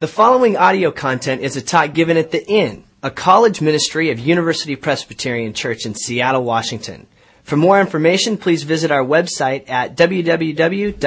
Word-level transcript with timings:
The 0.00 0.08
following 0.08 0.56
audio 0.56 0.90
content 0.90 1.42
is 1.42 1.56
a 1.56 1.60
talk 1.60 1.92
given 1.92 2.16
at 2.16 2.30
the 2.30 2.42
Inn, 2.46 2.84
a 3.02 3.10
college 3.10 3.60
ministry 3.60 4.10
of 4.10 4.18
University 4.18 4.74
Presbyterian 4.74 5.52
Church 5.52 5.84
in 5.84 5.94
Seattle, 5.94 6.42
Washington. 6.42 7.06
For 7.42 7.58
more 7.58 7.78
information, 7.78 8.38
please 8.38 8.62
visit 8.62 8.90
our 8.90 9.04
website 9.04 9.68
at 9.68 9.98
www.upc.org 9.98 11.00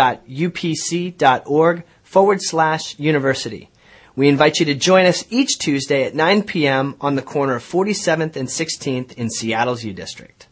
forward 2.03 2.39
slash 2.43 2.99
university. 2.99 3.71
We 4.15 4.29
invite 4.29 4.59
you 4.59 4.67
to 4.67 4.75
join 4.75 5.07
us 5.07 5.25
each 5.32 5.57
Tuesday 5.57 6.04
at 6.04 6.14
9 6.14 6.44
p.m. 6.44 6.96
on 7.02 7.16
the 7.16 7.23
corner 7.23 7.55
of 7.55 7.64
47th 7.64 8.36
and 8.36 8.48
16th 8.48 9.14
in 9.14 9.32
Seattle's 9.32 9.84
U 9.84 9.91
District. 9.94 10.48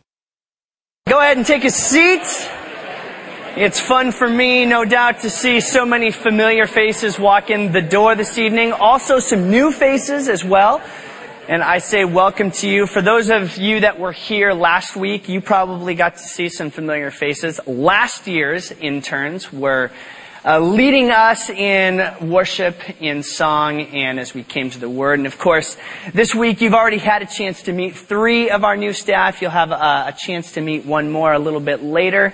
Go 1.07 1.19
ahead 1.19 1.37
and 1.37 1.45
take 1.45 1.63
a 1.63 1.69
seat. 1.69 2.23
It's 3.57 3.81
fun 3.81 4.13
for 4.13 4.29
me, 4.29 4.63
no 4.63 4.85
doubt, 4.85 5.19
to 5.19 5.29
see 5.29 5.59
so 5.59 5.85
many 5.85 6.11
familiar 6.11 6.65
faces 6.67 7.19
walk 7.19 7.49
in 7.49 7.73
the 7.73 7.81
door 7.81 8.15
this 8.15 8.37
evening. 8.37 8.71
Also 8.71 9.19
some 9.19 9.51
new 9.51 9.73
faces 9.73 10.29
as 10.29 10.41
well. 10.41 10.81
And 11.49 11.61
I 11.61 11.79
say 11.79 12.05
welcome 12.05 12.51
to 12.51 12.69
you. 12.69 12.87
For 12.87 13.01
those 13.01 13.29
of 13.29 13.57
you 13.57 13.81
that 13.81 13.99
were 13.99 14.13
here 14.13 14.53
last 14.53 14.95
week, 14.95 15.27
you 15.27 15.41
probably 15.41 15.95
got 15.95 16.15
to 16.15 16.23
see 16.23 16.47
some 16.47 16.71
familiar 16.71 17.11
faces. 17.11 17.59
Last 17.67 18.25
year's 18.25 18.71
interns 18.71 19.51
were 19.51 19.91
uh, 20.45 20.59
leading 20.59 21.11
us 21.11 21.49
in 21.49 22.29
worship, 22.29 23.01
in 23.01 23.21
song, 23.21 23.81
and 23.81 24.17
as 24.17 24.33
we 24.33 24.43
came 24.43 24.69
to 24.69 24.79
the 24.79 24.89
Word. 24.89 25.19
And 25.19 25.27
of 25.27 25.37
course, 25.37 25.75
this 26.13 26.33
week 26.33 26.61
you've 26.61 26.73
already 26.73 26.99
had 26.99 27.21
a 27.21 27.27
chance 27.27 27.63
to 27.63 27.73
meet 27.73 27.97
three 27.97 28.49
of 28.49 28.63
our 28.63 28.77
new 28.77 28.93
staff. 28.93 29.41
You'll 29.41 29.51
have 29.51 29.71
a, 29.71 30.05
a 30.07 30.15
chance 30.17 30.53
to 30.53 30.61
meet 30.61 30.85
one 30.85 31.11
more 31.11 31.33
a 31.33 31.39
little 31.39 31.59
bit 31.59 31.83
later 31.83 32.33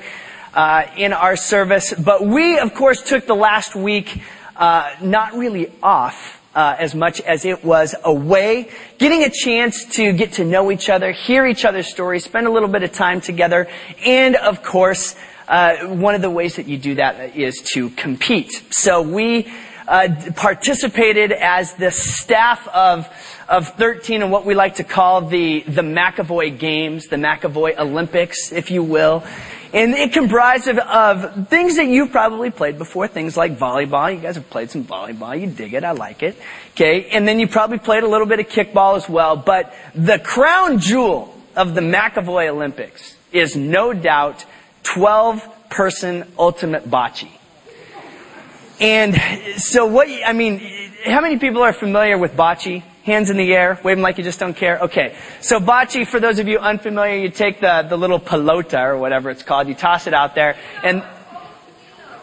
uh, 0.58 0.88
in 0.98 1.14
our 1.14 1.36
service. 1.36 1.94
But 1.94 2.26
we, 2.26 2.58
of 2.58 2.74
course, 2.74 3.04
took 3.04 3.28
the 3.28 3.36
last 3.36 3.76
week 3.76 4.22
uh, 4.58 4.92
not 5.02 5.36
really 5.36 5.72
off. 5.82 6.34
Uh, 6.56 6.76
as 6.80 6.96
much 6.96 7.22
as 7.22 7.46
it 7.46 7.64
was 7.64 7.94
away, 8.04 8.68
getting 8.98 9.22
a 9.24 9.30
chance 9.30 9.86
to 9.86 10.12
get 10.12 10.31
to 10.31 10.44
know 10.44 10.72
each 10.72 10.90
other, 10.90 11.12
hear 11.12 11.46
each 11.46 11.66
other's 11.66 11.86
stories, 11.86 12.23
spend 12.23 12.48
a 12.48 12.50
little 12.50 12.68
bit 12.68 12.81
of 12.81 12.92
time 12.92 13.22
together, 13.22 13.68
and 14.04 14.36
of 14.36 14.64
course, 14.64 15.16
uh, 15.48 15.76
one 15.86 16.16
of 16.16 16.23
the 16.23 16.31
ways 16.31 16.56
that 16.56 16.66
you 16.66 16.76
do 16.80 16.96
that 16.96 17.36
is 17.36 17.62
to 17.62 17.92
compete. 17.92 18.52
So 18.72 19.03
we 19.03 19.48
uh, 19.88 20.09
participated 20.36 21.31
as 21.31 21.76
the 21.76 21.92
staff 21.92 22.68
of 22.70 23.08
of 23.48 23.70
13 23.76 24.24
in 24.24 24.31
what 24.31 24.44
we 24.44 24.56
like 24.56 24.76
to 24.76 24.84
call 24.84 25.22
the 25.22 25.62
the 25.62 25.84
McAvoy 25.84 26.58
Games, 26.58 27.06
the 27.06 27.18
McAvoy 27.18 27.78
Olympics, 27.78 28.52
if 28.52 28.72
you 28.72 28.81
will. 28.81 29.24
And 29.73 29.94
it 29.94 30.14
comprised 30.14 30.68
of, 30.68 30.78
of 30.78 31.50
things 31.50 31.76
that 31.76 31.88
you've 31.88 32.12
probably 32.12 32.52
played 32.52 32.78
before, 32.78 33.08
things 33.08 33.36
like 33.36 33.58
volleyball. 33.58 34.14
You 34.14 34.22
guys 34.22 34.36
have 34.36 34.50
played 34.50 34.70
some 34.70 34.86
volleyball. 34.86 35.40
You 35.40 35.48
dig 35.48 35.74
it. 35.74 35.84
I 35.84 35.92
like 35.92 36.24
it. 36.24 36.38
Okay. 36.72 37.09
And 37.09 37.28
then 37.28 37.40
you 37.40 37.48
probably 37.48 37.80
played 37.80 38.04
a 38.04 38.08
little 38.08 38.28
bit 38.28 38.40
of 38.40 38.48
kickball 38.48 38.96
as 38.96 39.09
well. 39.09 39.36
But 39.36 39.74
the 39.94 40.20
crown 40.20 40.80
jewel 40.80 41.36
of 41.56 41.76
the 41.76 41.82
McAvoy 41.82 42.48
Olympics 42.50 43.18
is 43.32 43.56
no 43.56 43.92
doubt 43.94 44.46
12 44.84 45.70
person 45.70 46.31
ultimate 46.40 46.90
bocce. 46.90 47.30
And 48.80 49.16
so 49.59 49.86
what, 49.88 50.08
I 50.08 50.34
mean, 50.34 50.59
how 51.04 51.20
many 51.20 51.40
people 51.40 51.64
are 51.64 51.74
familiar 51.74 52.18
with 52.18 52.34
bocce? 52.34 52.84
Hands 53.08 53.30
in 53.30 53.38
the 53.38 53.53
air, 53.53 53.80
wave 53.86 53.95
them 53.95 54.02
like 54.02 54.17
you 54.17 54.23
just 54.25 54.38
don't 54.38 54.53
care. 54.53 54.80
Okay. 54.80 55.16
So 55.39 55.61
bocce, 55.61 56.05
for 56.05 56.19
those 56.19 56.39
of 56.39 56.50
you 56.50 56.59
unfamiliar, 56.59 57.16
you 57.16 57.30
take 57.30 57.61
the, 57.61 57.86
the 57.88 57.97
little 57.97 58.19
pelota 58.19 58.83
or 58.83 58.97
whatever 58.97 59.30
it's 59.30 59.44
called, 59.44 59.69
you 59.69 59.75
toss 59.75 60.08
it 60.08 60.13
out 60.13 60.36
there, 60.36 60.58
and 60.83 61.02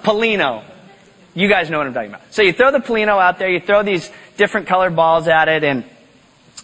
pallino. 0.02 0.62
You 1.32 1.48
guys 1.48 1.70
know 1.70 1.78
what 1.78 1.86
I'm 1.86 1.94
talking 1.94 2.10
about. 2.10 2.34
So 2.34 2.42
you 2.42 2.52
throw 2.52 2.70
the 2.70 2.80
pallino 2.80 3.18
out 3.18 3.38
there, 3.38 3.48
you 3.48 3.60
throw 3.60 3.82
these 3.82 4.12
different 4.36 4.66
colored 4.66 4.94
balls 4.94 5.26
at 5.26 5.48
it, 5.48 5.64
and 5.64 5.84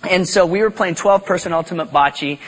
and 0.07 0.29
so 0.29 0.45
we 0.45 0.61
were 0.61 0.71
playing 0.71 0.97
12 0.97 1.25
person 1.25 1.55
ultimate 1.55 1.91
bocce, 1.91 2.39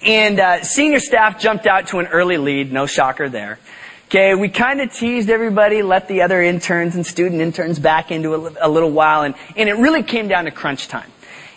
and 0.00 0.40
uh, 0.40 0.62
senior 0.62 0.98
staff 0.98 1.38
jumped 1.38 1.66
out 1.66 1.88
to 1.88 1.98
an 1.98 2.06
early 2.06 2.38
lead. 2.38 2.72
No 2.72 2.86
shocker 2.86 3.28
there. 3.28 3.58
Okay, 4.06 4.34
we 4.34 4.48
kind 4.48 4.80
of 4.80 4.90
teased 4.94 5.28
everybody, 5.28 5.82
let 5.82 6.08
the 6.08 6.22
other 6.22 6.42
interns 6.42 6.94
and 6.94 7.04
student 7.04 7.42
interns 7.42 7.78
back 7.78 8.10
into 8.10 8.34
a, 8.34 8.66
a 8.66 8.68
little 8.70 8.90
while, 8.90 9.24
and, 9.24 9.34
and 9.54 9.68
it 9.68 9.74
really 9.74 10.02
came 10.02 10.26
down 10.26 10.46
to 10.46 10.50
crunch 10.50 10.88
time. 10.88 11.10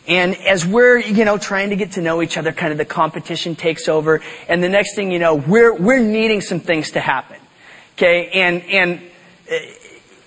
And 0.07 0.35
as 0.35 0.65
we're, 0.65 0.97
you 0.97 1.25
know, 1.25 1.37
trying 1.37 1.69
to 1.69 1.75
get 1.75 1.93
to 1.93 2.01
know 2.01 2.21
each 2.21 2.37
other, 2.37 2.51
kind 2.51 2.71
of 2.71 2.77
the 2.77 2.85
competition 2.85 3.55
takes 3.55 3.87
over. 3.87 4.21
And 4.47 4.63
the 4.63 4.69
next 4.69 4.95
thing 4.95 5.11
you 5.11 5.19
know, 5.19 5.35
we're, 5.35 5.73
we're 5.73 5.99
needing 5.99 6.41
some 6.41 6.59
things 6.59 6.91
to 6.91 6.99
happen. 6.99 7.37
Okay. 7.97 8.29
And, 8.33 8.63
and 8.63 9.01
uh, 9.51 9.55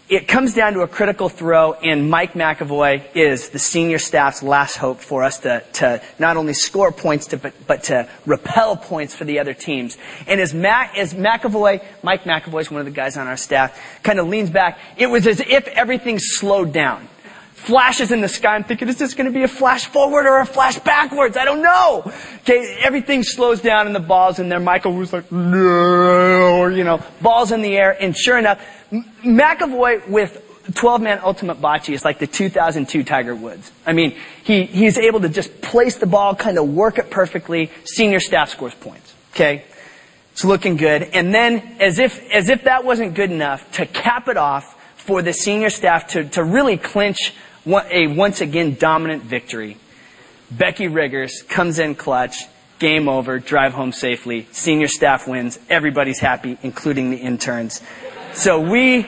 it 0.09 0.29
comes 0.29 0.55
down 0.55 0.75
to 0.75 0.83
a 0.83 0.89
critical 0.89 1.29
throw 1.29 1.73
and 1.73 2.11
Mike 2.11 2.34
McAvoy 2.34 3.05
is 3.17 3.49
the 3.49 3.59
senior 3.59 3.99
staff's 3.99 4.43
last 4.43 4.77
hope 4.77 5.01
for 5.01 5.25
us 5.25 5.41
to, 5.41 5.65
to 5.75 6.03
not 6.19 6.37
only 6.37 6.53
score 6.53 6.93
points 6.93 7.29
to, 7.29 7.39
but, 7.39 7.55
but 7.67 7.84
to 7.84 8.09
repel 8.27 8.77
points 8.77 9.17
for 9.17 9.25
the 9.25 9.39
other 9.39 9.55
teams. 9.55 9.97
And 10.27 10.41
as 10.41 10.53
Mac, 10.53 10.97
as 10.97 11.15
McAvoy, 11.15 11.83
Mike 12.03 12.25
McAvoy 12.25 12.61
is 12.61 12.71
one 12.71 12.81
of 12.81 12.84
the 12.84 12.93
guys 12.93 13.17
on 13.17 13.27
our 13.27 13.39
staff, 13.39 13.81
kind 14.03 14.21
of 14.21 14.29
leans 14.29 14.51
back, 14.51 14.79
it 14.99 15.07
was 15.07 15.27
as 15.27 15.41
if 15.41 15.67
everything 15.69 16.19
slowed 16.19 16.73
down 16.73 17.09
flashes 17.65 18.11
in 18.13 18.21
the 18.21 18.29
sky. 18.29 18.55
I'm 18.55 18.65
thinking, 18.65 18.89
is 18.89 18.99
this 18.99 19.15
going 19.15 19.27
to 19.27 19.33
be 19.33 19.43
a 19.43 19.49
flash 19.49 19.87
forward 19.87 20.27
or 20.27 20.41
a 20.41 20.47
flash 20.47 20.79
backwards? 20.79 21.37
I 21.37 21.45
don't 21.45 21.63
know. 21.63 22.03
Okay, 22.41 22.79
everything 22.83 23.23
slows 23.23 23.61
down 23.61 23.87
and 23.87 23.95
the 23.95 24.01
ball's 24.01 24.39
in 24.39 24.49
there. 24.49 24.61
Michael 24.61 24.93
was 24.93 25.13
like, 25.13 25.31
no, 25.33 26.67
you 26.67 26.85
know, 26.85 27.03
balls 27.21 27.53
in 27.53 27.63
the 27.63 27.77
air. 27.77 27.97
And 28.01 28.17
sure 28.17 28.39
enough, 28.39 28.61
McAvoy 28.93 30.09
with 30.09 30.41
12 30.75 31.03
man 31.03 31.21
ultimate 31.23 31.61
bocce 31.61 31.93
is 31.93 32.05
like 32.05 32.19
the 32.19 32.27
2002 32.27 33.03
Tiger 33.05 33.35
Woods. 33.35 33.71
I 33.87 33.93
mean, 33.93 34.17
he, 34.45 34.65
he's 34.65 34.97
able 34.97 35.21
to 35.21 35.29
just 35.29 35.61
place 35.61 35.97
the 35.97 36.07
ball, 36.07 36.35
kind 36.35 36.59
of 36.59 36.69
work 36.69 36.99
it 36.99 37.11
perfectly. 37.11 37.71
Senior 37.85 38.21
staff 38.21 38.51
scores 38.51 38.75
points. 38.75 39.15
Okay? 39.33 39.65
It's 40.33 40.45
looking 40.45 40.77
good. 40.77 41.03
And 41.03 41.33
then, 41.33 41.77
as 41.81 41.99
if, 41.99 42.29
as 42.33 42.49
if 42.49 42.65
that 42.65 42.85
wasn't 42.85 43.15
good 43.15 43.31
enough, 43.31 43.71
to 43.73 43.87
cap 43.87 44.29
it 44.29 44.37
off 44.37 44.75
for 44.97 45.23
the 45.23 45.33
senior 45.33 45.71
staff 45.71 46.09
to, 46.09 46.25
to 46.31 46.43
really 46.43 46.77
clinch 46.77 47.35
a 47.67 48.07
once 48.07 48.41
again 48.41 48.75
dominant 48.75 49.23
victory. 49.23 49.79
Becky 50.51 50.89
Riggers 50.89 51.43
comes 51.43 51.79
in 51.79 51.95
clutch, 51.95 52.45
game 52.79 53.09
over, 53.09 53.39
drive 53.39 53.73
home 53.73 53.93
safely, 53.93 54.47
senior 54.53 54.89
staff 54.89 55.27
wins, 55.27 55.59
everybody's 55.71 56.21
happy, 56.21 56.59
including 56.63 57.11
the 57.11 57.17
interns. 57.17 57.81
So 58.35 58.61
we, 58.61 59.07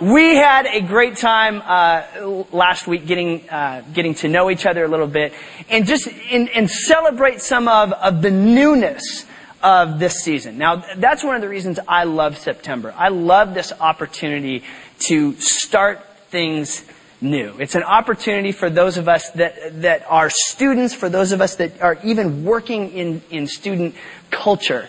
we 0.00 0.36
had 0.36 0.66
a 0.66 0.80
great 0.80 1.16
time 1.16 1.62
uh, 1.64 2.44
last 2.52 2.86
week 2.86 3.06
getting 3.06 3.48
uh, 3.50 3.82
getting 3.92 4.14
to 4.14 4.28
know 4.28 4.50
each 4.50 4.64
other 4.64 4.84
a 4.84 4.88
little 4.88 5.06
bit 5.06 5.34
and 5.68 5.86
just 5.86 6.08
and 6.30 6.70
celebrate 6.70 7.40
some 7.40 7.68
of, 7.68 7.92
of 7.92 8.22
the 8.22 8.30
newness 8.30 9.26
of 9.62 9.98
this 9.98 10.22
season. 10.22 10.56
Now 10.56 10.76
that's 10.96 11.22
one 11.22 11.34
of 11.34 11.42
the 11.42 11.48
reasons 11.48 11.78
I 11.86 12.04
love 12.04 12.38
September. 12.38 12.94
I 12.96 13.08
love 13.08 13.52
this 13.52 13.72
opportunity 13.78 14.64
to 15.00 15.34
start 15.34 16.06
things 16.30 16.84
new. 17.20 17.54
It's 17.58 17.74
an 17.74 17.82
opportunity 17.82 18.52
for 18.52 18.70
those 18.70 18.96
of 18.96 19.08
us 19.08 19.30
that, 19.32 19.82
that 19.82 20.04
are 20.08 20.30
students, 20.30 20.94
for 20.94 21.08
those 21.08 21.32
of 21.32 21.40
us 21.40 21.56
that 21.56 21.80
are 21.82 21.98
even 22.02 22.44
working 22.44 22.90
in, 22.92 23.22
in 23.30 23.46
student 23.46 23.94
culture, 24.30 24.88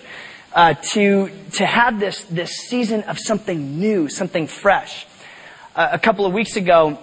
uh, 0.53 0.73
to, 0.73 1.29
to 1.53 1.65
have 1.65 1.99
this, 1.99 2.23
this 2.25 2.51
season 2.51 3.03
of 3.03 3.17
something 3.17 3.79
new, 3.79 4.09
something 4.09 4.47
fresh. 4.47 5.05
Uh, 5.75 5.89
a 5.91 5.99
couple 5.99 6.25
of 6.25 6.33
weeks 6.33 6.55
ago, 6.57 6.99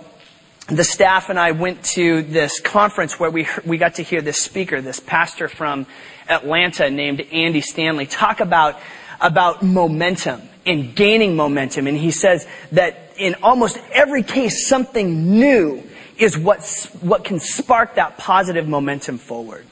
the 0.66 0.84
staff 0.84 1.30
and 1.30 1.38
I 1.38 1.52
went 1.52 1.82
to 1.94 2.22
this 2.22 2.60
conference 2.60 3.18
where 3.18 3.30
we, 3.30 3.46
we 3.64 3.78
got 3.78 3.94
to 3.94 4.02
hear 4.02 4.20
this 4.20 4.38
speaker, 4.38 4.82
this 4.82 5.00
pastor 5.00 5.48
from 5.48 5.86
Atlanta 6.28 6.90
named 6.90 7.22
Andy 7.32 7.62
Stanley, 7.62 8.04
talk 8.04 8.40
about, 8.40 8.78
about 9.18 9.62
momentum 9.62 10.42
and 10.66 10.94
gaining 10.94 11.36
momentum. 11.36 11.86
And 11.86 11.96
he 11.96 12.10
says 12.10 12.46
that 12.72 13.07
in 13.18 13.36
almost 13.42 13.78
every 13.92 14.22
case, 14.22 14.66
something 14.66 15.38
new 15.38 15.82
is 16.16 16.36
what's, 16.36 16.86
what 16.94 17.24
can 17.24 17.40
spark 17.40 17.96
that 17.96 18.18
positive 18.18 18.66
momentum 18.68 19.18
forward. 19.18 19.66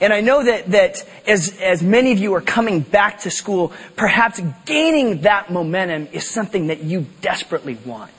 And 0.00 0.12
I 0.12 0.20
know 0.20 0.44
that, 0.44 0.66
that 0.72 1.08
as, 1.26 1.58
as 1.60 1.82
many 1.82 2.12
of 2.12 2.18
you 2.18 2.34
are 2.34 2.40
coming 2.40 2.80
back 2.80 3.20
to 3.20 3.30
school, 3.30 3.72
perhaps 3.96 4.40
gaining 4.64 5.22
that 5.22 5.50
momentum 5.50 6.08
is 6.12 6.28
something 6.28 6.66
that 6.66 6.82
you 6.82 7.06
desperately 7.20 7.78
want. 7.84 8.10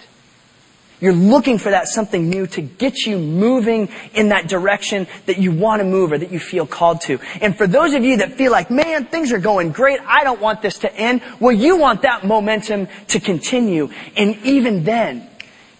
You're 0.99 1.13
looking 1.13 1.59
for 1.59 1.69
that 1.69 1.87
something 1.87 2.27
new 2.27 2.47
to 2.47 2.61
get 2.61 3.05
you 3.05 3.19
moving 3.19 3.89
in 4.13 4.29
that 4.29 4.47
direction 4.47 5.05
that 5.27 5.37
you 5.37 5.51
want 5.51 5.81
to 5.81 5.85
move 5.85 6.11
or 6.11 6.17
that 6.17 6.31
you 6.31 6.39
feel 6.39 6.65
called 6.65 7.01
to. 7.01 7.19
And 7.39 7.55
for 7.55 7.67
those 7.67 7.93
of 7.93 8.03
you 8.03 8.17
that 8.17 8.33
feel 8.33 8.51
like, 8.51 8.71
man, 8.71 9.05
things 9.05 9.31
are 9.31 9.37
going 9.37 9.71
great, 9.71 9.99
I 10.01 10.23
don't 10.23 10.41
want 10.41 10.63
this 10.63 10.79
to 10.79 10.95
end, 10.95 11.21
well, 11.39 11.51
you 11.51 11.77
want 11.77 12.01
that 12.01 12.25
momentum 12.25 12.87
to 13.09 13.19
continue. 13.19 13.89
And 14.15 14.37
even 14.43 14.85
then, 14.85 15.29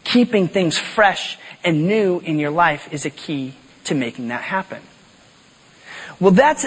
keeping 0.03 0.47
things 0.47 0.77
fresh 0.77 1.39
and 1.63 1.87
new 1.87 2.19
in 2.19 2.37
your 2.37 2.51
life 2.51 2.93
is 2.93 3.05
a 3.05 3.09
key 3.09 3.55
to 3.85 3.95
making 3.95 4.27
that 4.27 4.41
happen. 4.41 4.81
Well, 6.19 6.31
that's 6.31 6.65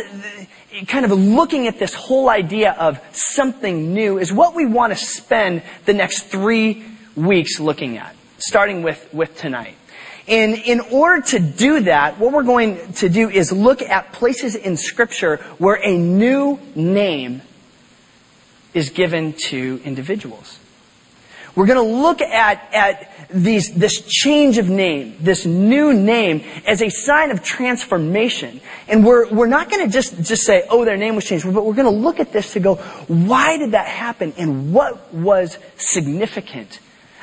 kind 0.89 1.05
of 1.05 1.13
looking 1.13 1.67
at 1.69 1.79
this 1.79 1.95
whole 1.95 2.29
idea 2.29 2.73
of 2.73 3.01
something 3.13 3.95
new 3.95 4.19
is 4.19 4.33
what 4.33 4.55
we 4.55 4.67
want 4.67 4.93
to 4.93 4.99
spend 4.99 5.63
the 5.87 5.93
next 5.93 6.25
three 6.25 6.85
weeks 7.17 7.59
looking 7.61 7.97
at. 7.97 8.15
Starting 8.41 8.83
with, 8.83 9.13
with 9.13 9.37
tonight. 9.37 9.77
And 10.29 10.55
in 10.55 10.81
order 10.81 11.23
to 11.29 11.39
do 11.39 11.81
that, 11.81 12.19
what 12.19 12.33
we're 12.33 12.43
going 12.43 12.93
to 12.95 13.09
do 13.09 13.29
is 13.29 13.51
look 13.51 13.83
at 13.83 14.13
places 14.13 14.55
in 14.55 14.77
Scripture 14.77 15.37
where 15.59 15.81
a 15.83 15.97
new 15.97 16.59
name 16.75 17.43
is 18.73 18.91
given 18.91 19.33
to 19.49 19.81
individuals. 19.85 20.59
We're 21.57 21.67
going 21.67 21.85
to 21.85 22.01
look 22.01 22.21
at, 22.21 22.73
at 22.73 23.29
these, 23.29 23.75
this 23.75 24.03
change 24.07 24.59
of 24.59 24.69
name, 24.69 25.17
this 25.21 25.45
new 25.45 25.93
name, 25.93 26.45
as 26.65 26.81
a 26.81 26.91
sign 26.91 27.33
of 27.33 27.43
transformation. 27.43 28.61
And 28.87 29.05
we're, 29.05 29.29
we're 29.29 29.49
not 29.49 29.69
going 29.69 29.85
to 29.85 29.93
just, 29.93 30.23
just 30.23 30.45
say, 30.45 30.65
oh, 30.71 30.85
their 30.85 30.97
name 30.97 31.17
was 31.17 31.25
changed, 31.25 31.45
but 31.53 31.65
we're 31.65 31.75
going 31.75 31.93
to 31.93 32.01
look 32.01 32.21
at 32.21 32.33
this 32.33 32.53
to 32.53 32.61
go, 32.61 32.77
why 33.09 33.57
did 33.57 33.73
that 33.73 33.89
happen? 33.89 34.33
And 34.39 34.73
what 34.73 35.13
was 35.13 35.59
significant 35.77 36.79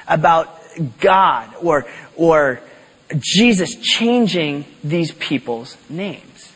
about 0.09 0.56
God 0.99 1.53
or, 1.61 1.85
or 2.15 2.61
Jesus 3.17 3.75
changing 3.75 4.65
these 4.83 5.11
people's 5.11 5.77
names? 5.89 6.53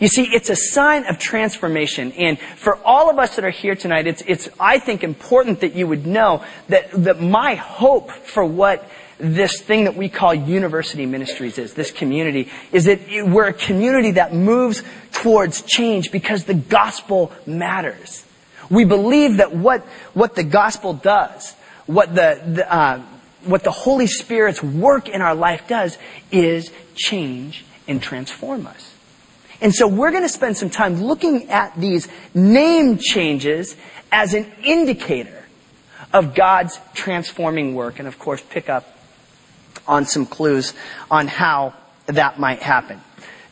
You 0.00 0.08
see, 0.08 0.22
it's 0.22 0.48
a 0.48 0.56
sign 0.56 1.04
of 1.04 1.18
transformation. 1.18 2.12
And 2.12 2.38
for 2.38 2.76
all 2.84 3.10
of 3.10 3.18
us 3.18 3.36
that 3.36 3.44
are 3.44 3.50
here 3.50 3.74
tonight, 3.74 4.06
it's, 4.06 4.22
it's, 4.26 4.48
I 4.58 4.78
think, 4.78 5.04
important 5.04 5.60
that 5.60 5.74
you 5.74 5.86
would 5.86 6.06
know 6.06 6.42
that, 6.68 6.90
that 6.92 7.20
my 7.20 7.54
hope 7.54 8.10
for 8.10 8.42
what 8.42 8.88
this 9.18 9.60
thing 9.60 9.84
that 9.84 9.96
we 9.96 10.08
call 10.08 10.32
university 10.34 11.04
ministries 11.04 11.58
is, 11.58 11.74
this 11.74 11.90
community, 11.90 12.48
is 12.72 12.86
that 12.86 13.00
we're 13.26 13.48
a 13.48 13.52
community 13.52 14.12
that 14.12 14.32
moves 14.32 14.82
towards 15.12 15.60
change 15.62 16.10
because 16.10 16.44
the 16.44 16.54
gospel 16.54 17.30
matters. 17.46 18.24
We 18.70 18.86
believe 18.86 19.36
that 19.36 19.54
what, 19.54 19.82
what 20.14 20.34
the 20.34 20.44
gospel 20.44 20.94
does, 20.94 21.52
what 21.84 22.14
the, 22.14 22.40
the 22.46 22.74
uh, 22.74 23.02
what 23.44 23.64
the 23.64 23.70
Holy 23.70 24.06
Spirit's 24.06 24.62
work 24.62 25.08
in 25.08 25.22
our 25.22 25.34
life 25.34 25.66
does 25.68 25.98
is 26.30 26.72
change 26.94 27.64
and 27.88 28.02
transform 28.02 28.66
us. 28.66 28.94
And 29.60 29.74
so 29.74 29.86
we're 29.86 30.10
going 30.10 30.22
to 30.22 30.28
spend 30.28 30.56
some 30.56 30.70
time 30.70 31.02
looking 31.02 31.50
at 31.50 31.78
these 31.78 32.08
name 32.34 32.98
changes 32.98 33.76
as 34.10 34.34
an 34.34 34.46
indicator 34.64 35.44
of 36.12 36.34
God's 36.34 36.78
transforming 36.94 37.74
work 37.74 37.98
and 37.98 38.08
of 38.08 38.18
course 38.18 38.42
pick 38.48 38.68
up 38.68 38.96
on 39.86 40.06
some 40.06 40.26
clues 40.26 40.74
on 41.10 41.26
how 41.26 41.74
that 42.06 42.38
might 42.38 42.60
happen. 42.62 43.00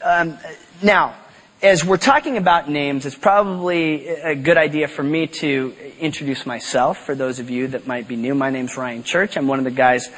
Um, 0.03 0.39
now, 0.83 1.15
as 1.61 1.85
we're 1.85 1.97
talking 1.97 2.37
about 2.37 2.69
names, 2.71 3.05
it's 3.05 3.17
probably 3.17 4.07
a 4.09 4.37
good 4.37 4.57
idea 4.57 4.87
for 4.87 5.03
me 5.03 5.27
to 5.27 5.75
introduce 5.99 6.47
myself 6.47 7.05
for 7.05 7.17
those 7.17 7.41
of 7.41 7.51
you 7.51 7.69
that 7.69 7.87
might 7.87 8.07
be 8.07 8.15
new. 8.15 8.35
My 8.35 8.51
name's 8.51 8.77
Ryan 8.77 9.03
Church. 9.03 9.37
I'm 9.37 9.49
one 9.49 9.59
of 9.59 9.65
the 9.65 9.73
guys 9.73 10.09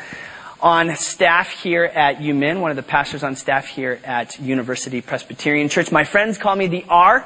on 0.60 0.94
staff 0.96 1.50
here 1.50 1.84
at 1.84 2.19
UMin, 2.19 2.60
one 2.60 2.70
of 2.70 2.76
the 2.76 2.82
pastors 2.82 3.22
on 3.22 3.37
staff 3.37 3.66
here 3.66 3.98
at 4.04 4.38
University 4.38 5.00
Presbyterian 5.00 5.70
Church. 5.70 5.90
My 5.90 6.04
friends 6.04 6.37
call 6.37 6.54
me 6.54 6.66
the 6.66 6.84
R. 6.90 7.25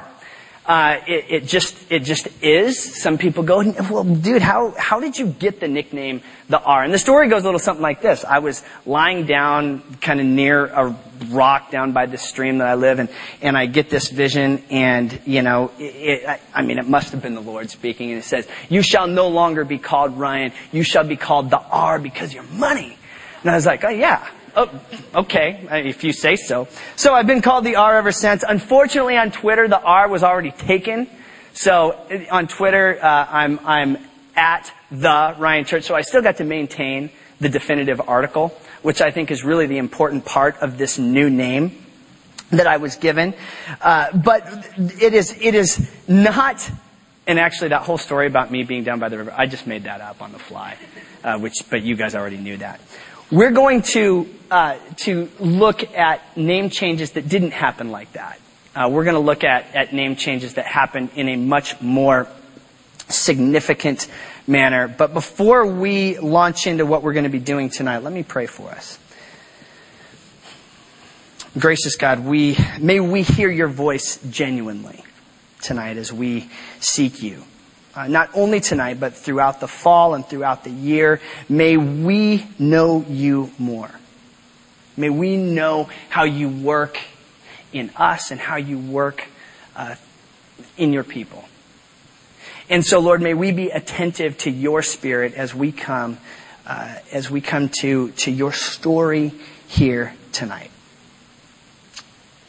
Uh, 0.65 0.99
it, 1.07 1.25
it, 1.29 1.45
just 1.45 1.91
it 1.91 1.99
just 1.99 2.27
is. 2.41 2.81
Some 2.81 3.17
people 3.17 3.43
go, 3.43 3.57
well, 3.91 4.03
dude, 4.03 4.41
how 4.41 4.73
how 4.79 4.99
did 4.99 5.19
you 5.19 5.27
get 5.27 5.59
the 5.59 5.67
nickname 5.67 6.21
the 6.47 6.59
R? 6.59 6.83
And 6.83 6.91
the 6.91 6.97
story 6.97 7.27
goes 7.27 7.43
a 7.43 7.45
little 7.45 7.59
something 7.59 7.83
like 7.83 8.01
this: 8.01 8.25
I 8.25 8.39
was 8.39 8.63
lying 8.85 9.27
down, 9.27 9.81
kind 10.01 10.19
of 10.19 10.25
near 10.25 10.65
a 10.65 10.97
rock 11.29 11.71
down 11.71 11.91
by 11.91 12.05
the 12.05 12.17
stream 12.17 12.59
that 12.59 12.67
I 12.67 12.75
live, 12.75 12.99
and 12.99 13.09
and 13.41 13.57
I 13.57 13.65
get 13.65 13.89
this 13.89 14.09
vision, 14.09 14.63
and 14.69 15.19
you 15.25 15.41
know, 15.41 15.71
it, 15.79 16.23
it, 16.23 16.41
I 16.53 16.61
mean, 16.61 16.77
it 16.77 16.87
must 16.87 17.11
have 17.11 17.21
been 17.21 17.35
the 17.35 17.41
Lord 17.41 17.69
speaking, 17.69 18.11
and 18.11 18.19
it 18.19 18.25
says, 18.25 18.47
"You 18.69 18.81
shall 18.81 19.07
no 19.07 19.27
longer 19.27 19.65
be 19.65 19.77
called 19.77 20.17
Ryan; 20.17 20.51
you 20.71 20.83
shall 20.83 21.03
be 21.03 21.15
called 21.15 21.49
the 21.49 21.59
R, 21.59 21.99
because 21.99 22.33
your 22.33 22.43
money." 22.43 22.97
And 23.45 23.51
I 23.51 23.55
was 23.57 23.65
like, 23.67 23.83
oh 23.83 23.89
yeah, 23.89 24.27
oh, 24.55 24.81
okay, 25.13 25.67
if 25.87 26.03
you 26.03 26.13
say 26.13 26.35
so. 26.35 26.67
So 26.95 27.13
I've 27.13 27.27
been 27.27 27.43
called 27.43 27.63
the 27.63 27.75
R 27.75 27.95
ever 27.95 28.11
since. 28.11 28.43
Unfortunately, 28.47 29.17
on 29.17 29.29
Twitter, 29.29 29.67
the 29.67 29.79
R 29.79 30.07
was 30.07 30.23
already 30.23 30.49
taken. 30.49 31.07
So 31.53 31.95
on 32.31 32.47
Twitter, 32.47 32.97
uh, 32.99 33.27
I'm 33.29 33.59
I'm 33.63 33.97
at 34.35 34.73
the 34.89 35.35
Ryan 35.37 35.65
Church. 35.65 35.83
So 35.83 35.93
I 35.93 36.01
still 36.01 36.23
got 36.23 36.37
to 36.37 36.43
maintain 36.43 37.11
the 37.39 37.49
definitive 37.49 38.01
article, 38.07 38.57
which 38.85 39.01
I 39.01 39.09
think 39.09 39.31
is 39.31 39.43
really 39.43 39.65
the 39.65 39.79
important 39.79 40.25
part 40.25 40.57
of 40.57 40.77
this 40.77 40.99
new 40.99 41.27
name 41.27 41.83
that 42.51 42.67
I 42.67 42.77
was 42.77 42.97
given. 42.97 43.33
Uh, 43.81 44.15
but 44.15 44.43
it 44.77 45.15
is 45.15 45.35
it 45.41 45.55
is 45.55 45.91
not. 46.07 46.69
And 47.25 47.39
actually, 47.39 47.69
that 47.69 47.81
whole 47.81 47.97
story 47.97 48.27
about 48.27 48.51
me 48.51 48.63
being 48.63 48.83
down 48.83 48.99
by 48.99 49.09
the 49.09 49.17
river, 49.17 49.33
I 49.35 49.47
just 49.47 49.65
made 49.65 49.85
that 49.85 50.01
up 50.01 50.21
on 50.21 50.31
the 50.31 50.37
fly, 50.37 50.77
uh, 51.23 51.39
which, 51.39 51.55
but 51.71 51.81
you 51.81 51.95
guys 51.95 52.13
already 52.13 52.37
knew 52.37 52.57
that. 52.57 52.79
We're 53.31 53.49
going 53.49 53.81
to, 53.93 54.29
uh, 54.51 54.77
to 54.97 55.31
look 55.39 55.95
at 55.95 56.37
name 56.37 56.69
changes 56.69 57.13
that 57.13 57.27
didn't 57.27 57.53
happen 57.53 57.89
like 57.89 58.13
that. 58.13 58.39
Uh, 58.75 58.89
we're 58.91 59.05
going 59.05 59.15
to 59.15 59.19
look 59.21 59.43
at, 59.43 59.73
at 59.73 59.91
name 59.93 60.15
changes 60.15 60.53
that 60.53 60.67
happened 60.67 61.09
in 61.15 61.27
a 61.29 61.35
much 61.35 61.81
more 61.81 62.27
significant 63.09 64.07
manner. 64.47 64.87
But 64.87 65.13
before 65.13 65.65
we 65.65 66.17
launch 66.19 66.67
into 66.67 66.85
what 66.85 67.03
we're 67.03 67.13
going 67.13 67.23
to 67.23 67.29
be 67.29 67.39
doing 67.39 67.69
tonight, 67.69 67.99
let 67.99 68.13
me 68.13 68.23
pray 68.23 68.45
for 68.45 68.69
us. 68.69 68.99
Gracious 71.57 71.95
God, 71.95 72.25
we, 72.25 72.57
may 72.79 72.99
we 72.99 73.21
hear 73.21 73.49
your 73.49 73.69
voice 73.69 74.19
genuinely 74.29 75.03
tonight 75.61 75.97
as 75.97 76.11
we 76.11 76.49
seek 76.79 77.23
you 77.23 77.43
uh, 77.95 78.07
not 78.07 78.29
only 78.33 78.59
tonight, 78.59 78.99
but 78.99 79.15
throughout 79.15 79.59
the 79.59 79.67
fall 79.67 80.13
and 80.13 80.25
throughout 80.25 80.63
the 80.63 80.69
year. 80.69 81.21
May 81.47 81.77
we 81.77 82.45
know 82.59 83.05
you 83.07 83.51
more. 83.57 83.91
May 84.97 85.09
we 85.09 85.37
know 85.37 85.89
how 86.09 86.23
you 86.23 86.49
work 86.49 86.99
in 87.71 87.91
us 87.95 88.31
and 88.31 88.39
how 88.39 88.57
you 88.57 88.77
work 88.77 89.25
uh, 89.75 89.95
in 90.77 90.93
your 90.93 91.03
people. 91.03 91.45
And 92.69 92.83
so, 92.83 92.99
Lord, 92.99 93.21
may 93.21 93.35
we 93.35 93.51
be 93.51 93.69
attentive 93.69 94.37
to 94.39 94.49
your 94.49 94.81
spirit 94.81 95.35
as 95.35 95.53
we 95.53 95.71
come, 95.71 96.17
uh, 96.65 96.95
as 97.11 97.29
we 97.29 97.39
come 97.41 97.69
to, 97.81 98.09
to 98.11 98.31
your 98.31 98.51
story 98.51 99.33
here 99.67 100.13
tonight. 100.31 100.71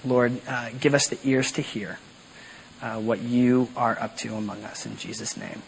Lord, 0.04 0.40
uh, 0.48 0.70
give 0.80 0.94
us 0.94 1.08
the 1.08 1.18
ears 1.24 1.52
to 1.52 1.62
hear 1.62 1.98
uh, 2.80 2.98
what 2.98 3.20
you 3.20 3.68
are 3.76 3.98
up 4.00 4.16
to 4.18 4.34
among 4.34 4.64
us 4.64 4.86
in 4.86 4.96
Jesus' 4.96 5.36
name. 5.36 5.62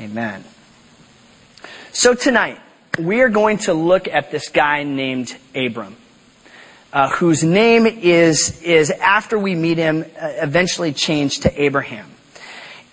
Amen. 0.00 0.44
So 1.92 2.14
tonight, 2.14 2.58
we 2.98 3.22
are 3.22 3.28
going 3.30 3.58
to 3.58 3.72
look 3.72 4.06
at 4.06 4.30
this 4.30 4.48
guy 4.48 4.82
named 4.82 5.34
Abram. 5.54 5.96
Uh, 6.92 7.08
whose 7.08 7.42
name 7.42 7.86
is, 7.86 8.60
is 8.60 8.90
after 8.90 9.38
we 9.38 9.54
meet 9.54 9.78
him, 9.78 10.02
uh, 10.20 10.32
eventually 10.42 10.92
changed 10.92 11.44
to 11.44 11.62
Abraham. 11.62 12.11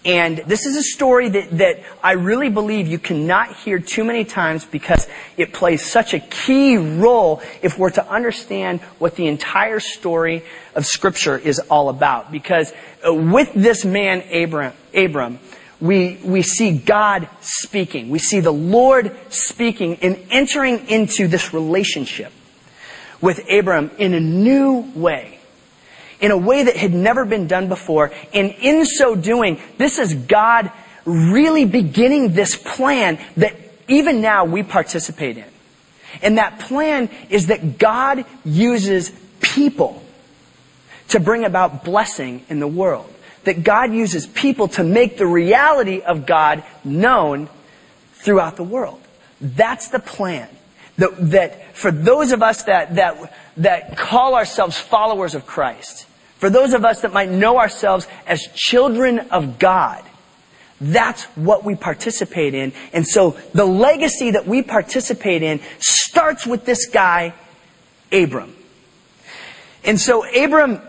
And 0.06 0.38
this 0.38 0.66
is 0.66 0.78
a 0.78 0.84
story 0.84 1.28
that, 1.28 1.58
that 1.58 1.84
I 2.02 2.14
really 2.14 2.50
believe 2.50 2.88
you 2.88 3.00
cannot 3.00 3.54
hear 3.58 3.80
too 3.80 4.06
many 4.06 4.24
times 4.24 4.64
because 4.64 5.08
it 5.36 5.52
plays 5.52 5.84
such 5.84 6.14
a 6.14 6.20
key 6.20 6.78
role 6.78 7.42
if 7.62 7.78
we're 7.78 7.90
to 7.92 8.10
understand 8.10 8.80
what 8.98 9.16
the 9.16 9.28
entire 9.28 9.82
story 9.82 10.44
of 10.74 10.86
scripture 10.86 11.38
is 11.38 11.60
all 11.60 11.90
about. 11.90 12.32
Because 12.32 12.72
uh, 13.06 13.14
with 13.14 13.54
this 13.54 13.84
man, 13.84 14.24
Abram, 14.34 14.72
Abram, 14.94 15.40
we, 15.82 16.18
we 16.24 16.44
see 16.44 16.78
God 16.78 17.28
speaking. 17.42 18.10
We 18.10 18.20
see 18.20 18.40
the 18.40 18.54
Lord 18.54 19.16
speaking 19.30 19.98
and 20.02 20.18
entering 20.30 20.88
into 20.88 21.28
this 21.28 21.54
relationship 21.54 22.32
with 23.20 23.50
Abram 23.50 23.92
in 23.98 24.14
a 24.14 24.20
new 24.22 24.80
way 24.96 25.39
in 26.20 26.32
a 26.32 26.38
way 26.38 26.64
that 26.64 26.76
had 26.76 26.94
never 26.94 27.26
been 27.26 27.48
done 27.48 27.70
before. 27.70 28.12
And 28.34 28.52
in 28.60 28.86
so 28.86 29.16
doing, 29.16 29.60
this 29.78 30.00
is 30.00 30.14
God 30.14 30.72
really 31.06 31.66
beginning 31.66 32.34
this 32.34 32.56
plan 32.56 33.20
that 33.38 33.56
even 33.88 34.22
now 34.22 34.46
we 34.46 34.64
participate 34.64 35.38
in. 35.38 35.46
And 36.22 36.38
that 36.38 36.60
plan 36.60 37.10
is 37.30 37.48
that 37.48 37.78
God 37.78 38.26
uses 38.44 39.12
people 39.40 40.04
to 41.10 41.20
bring 41.20 41.46
about 41.46 41.84
blessing 41.84 42.46
in 42.50 42.60
the 42.60 42.68
world. 42.68 43.12
That 43.46 43.64
God 43.64 43.94
uses 43.94 44.28
people 44.28 44.68
to 44.70 44.84
make 44.84 45.18
the 45.18 45.26
reality 45.26 46.02
of 46.02 46.26
God 46.26 46.64
known 46.84 47.50
throughout 48.14 48.58
the 48.58 48.64
world. 48.64 49.02
That's 49.40 49.90
the 49.90 50.00
plan. 50.00 50.50
That, 50.98 51.32
that 51.32 51.76
for 51.76 51.92
those 51.92 52.32
of 52.32 52.44
us 52.44 52.64
that, 52.64 52.96
that, 52.96 53.34
that 53.58 53.98
call 53.98 54.36
ourselves 54.36 54.78
followers 54.78 55.34
of 55.34 55.46
Christ, 55.46 56.06
for 56.40 56.50
those 56.50 56.74
of 56.74 56.84
us 56.86 57.02
that 57.02 57.14
might 57.14 57.30
know 57.30 57.58
ourselves 57.60 58.08
as 58.26 58.42
children 58.56 59.20
of 59.32 59.60
God, 59.60 60.04
that's 60.82 61.26
what 61.36 61.64
we 61.64 61.76
participate 61.76 62.54
in. 62.54 62.74
And 62.94 63.06
so 63.06 63.32
the 63.54 63.66
legacy 63.66 64.32
that 64.32 64.48
we 64.48 64.64
participate 64.64 65.44
in 65.44 65.60
starts 65.80 66.48
with 66.48 66.66
this 66.66 66.88
guy, 66.88 67.34
Abram. 68.12 68.56
And 69.84 70.00
so 70.00 70.26
Abram, 70.26 70.82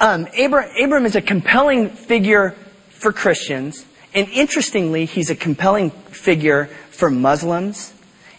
um, 0.00 0.26
Abram, 0.38 0.70
Abram 0.82 1.06
is 1.06 1.14
a 1.14 1.22
compelling 1.22 1.90
figure 1.90 2.50
for 2.88 3.12
Christians. 3.12 3.84
And 4.14 4.28
interestingly, 4.30 5.04
he's 5.04 5.30
a 5.30 5.36
compelling 5.36 5.90
figure 5.90 6.66
for 6.90 7.10
Muslims 7.10 7.92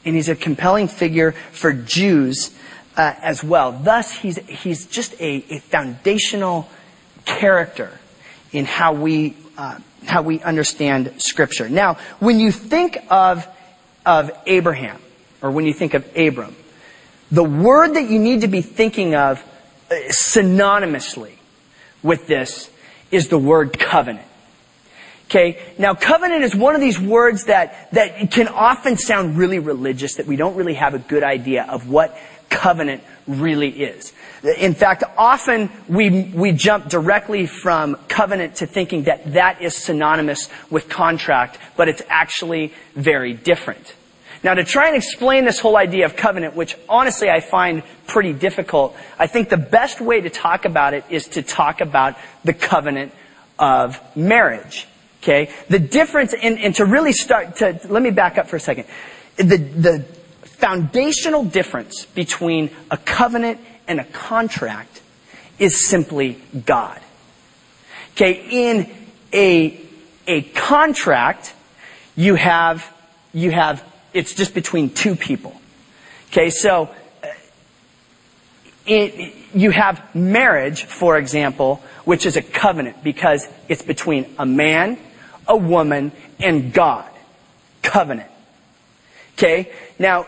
And 0.06 0.16
he's 0.16 0.30
a 0.30 0.36
compelling 0.36 0.88
figure 0.88 1.34
for 1.52 1.74
Jews 1.74 2.56
uh, 2.98 3.13
as 3.22 3.43
well. 3.43 3.72
Thus, 3.72 4.12
he's, 4.12 4.38
he's 4.48 4.86
just 4.86 5.13
a, 5.19 5.43
a 5.50 5.60
foundational 5.60 6.69
character 7.25 7.91
in 8.51 8.65
how 8.65 8.93
we, 8.93 9.36
uh, 9.58 9.79
how 10.05 10.22
we 10.22 10.41
understand 10.41 11.13
Scripture. 11.17 11.69
Now, 11.69 11.96
when 12.19 12.39
you 12.39 12.51
think 12.51 12.98
of, 13.10 13.48
of 14.05 14.31
Abraham, 14.46 15.00
or 15.41 15.51
when 15.51 15.65
you 15.65 15.74
think 15.74 15.93
of 15.93 16.05
Abram, 16.17 16.55
the 17.31 17.43
word 17.43 17.93
that 17.93 18.10
you 18.10 18.19
need 18.19 18.41
to 18.41 18.48
be 18.48 18.62
thinking 18.62 19.15
of 19.15 19.39
uh, 19.91 19.96
synonymously 20.10 21.34
with 22.01 22.27
this 22.27 22.69
is 23.12 23.27
the 23.27 23.38
word 23.38 23.77
covenant. 23.77 24.25
Okay? 25.25 25.62
Now 25.77 25.93
covenant 25.93 26.43
is 26.43 26.55
one 26.55 26.74
of 26.74 26.81
these 26.81 27.00
words 27.00 27.46
that, 27.46 27.91
that 27.91 28.31
can 28.31 28.48
often 28.48 28.98
sound 28.98 29.38
really 29.38 29.60
religious, 29.60 30.15
that 30.15 30.25
we 30.25 30.36
don't 30.36 30.55
really 30.55 30.74
have 30.74 30.96
a 30.96 31.00
good 31.00 31.24
idea 31.24 31.65
of 31.69 31.88
what 31.88 32.17
covenant 32.50 33.03
really 33.27 33.70
is. 33.70 34.13
In 34.58 34.74
fact, 34.74 35.03
often 35.18 35.70
we, 35.88 36.24
we 36.34 36.51
jump 36.51 36.89
directly 36.89 37.46
from 37.46 37.96
covenant 38.08 38.56
to 38.56 38.65
thinking 38.65 39.03
that 39.03 39.34
that 39.34 39.62
is 39.62 39.75
synonymous 39.75 40.50
with 40.70 40.89
contract, 40.89 41.58
but 41.75 41.89
it's 41.89 42.01
actually 42.10 42.74
very 42.96 43.34
different. 43.34 43.96
Now 44.44 44.53
to 44.53 44.63
try 44.63 44.88
and 44.88 44.96
explain 44.96 45.46
this 45.46 45.60
whole 45.60 45.75
idea 45.75 46.06
of 46.06 46.15
covenant, 46.15 46.56
which 46.56 46.75
honestly 46.88 47.29
I 47.29 47.41
find 47.41 47.84
pretty 48.08 48.34
difficult, 48.34 48.96
I 49.18 49.27
think 49.27 49.50
the 49.50 49.58
best 49.58 50.00
way 50.00 50.22
to 50.22 50.29
talk 50.29 50.65
about 50.65 50.94
it 50.94 51.03
is 51.10 51.27
to 51.29 51.44
talk 51.44 51.82
about 51.82 52.15
the 52.46 52.53
covenant 52.53 53.12
of 53.58 54.00
marriage. 54.15 54.88
Okay? 55.22 55.51
The 55.68 55.79
difference, 55.79 56.34
and, 56.34 56.58
and 56.60 56.74
to 56.75 56.86
really 56.86 57.12
start, 57.12 57.58
to, 57.58 57.79
let 57.89 58.01
me 58.01 58.12
back 58.12 58.38
up 58.38 58.48
for 58.48 58.56
a 58.56 58.60
second. 58.60 58.86
The, 59.36 59.58
the 59.58 60.06
foundational 60.60 61.44
difference 61.44 62.06
between 62.06 62.70
a 62.92 62.98
covenant 62.98 63.60
and 63.88 64.00
a 64.00 64.04
contract 64.04 65.01
is 65.58 65.88
simply 65.88 66.42
God. 66.66 67.00
Okay, 68.12 68.46
in 68.50 68.89
a, 69.34 69.80
a 70.28 70.42
contract, 70.42 71.54
you 72.16 72.36
have, 72.36 72.86
you 73.34 73.51
have, 73.51 73.84
it's 74.13 74.34
just 74.34 74.54
between 74.54 74.89
two 74.89 75.16
people. 75.16 75.56
Okay, 76.32 76.50
so, 76.50 76.89
uh, 77.24 77.28
it, 78.86 79.34
you 79.54 79.72
have 79.72 80.13
marriage, 80.13 80.84
for 80.84 81.18
example, 81.18 81.82
which 82.06 82.25
is 82.25 82.38
a 82.38 82.42
covenant 82.42 83.04
because 83.04 83.48
it's 83.68 83.82
between 83.82 84.34
a 84.38 84.46
man 84.46 84.98
a 85.50 85.58
woman, 85.58 86.12
and 86.39 86.72
God. 86.72 87.10
Covenant. 87.82 88.30
Okay? 89.34 89.72
Now, 89.98 90.28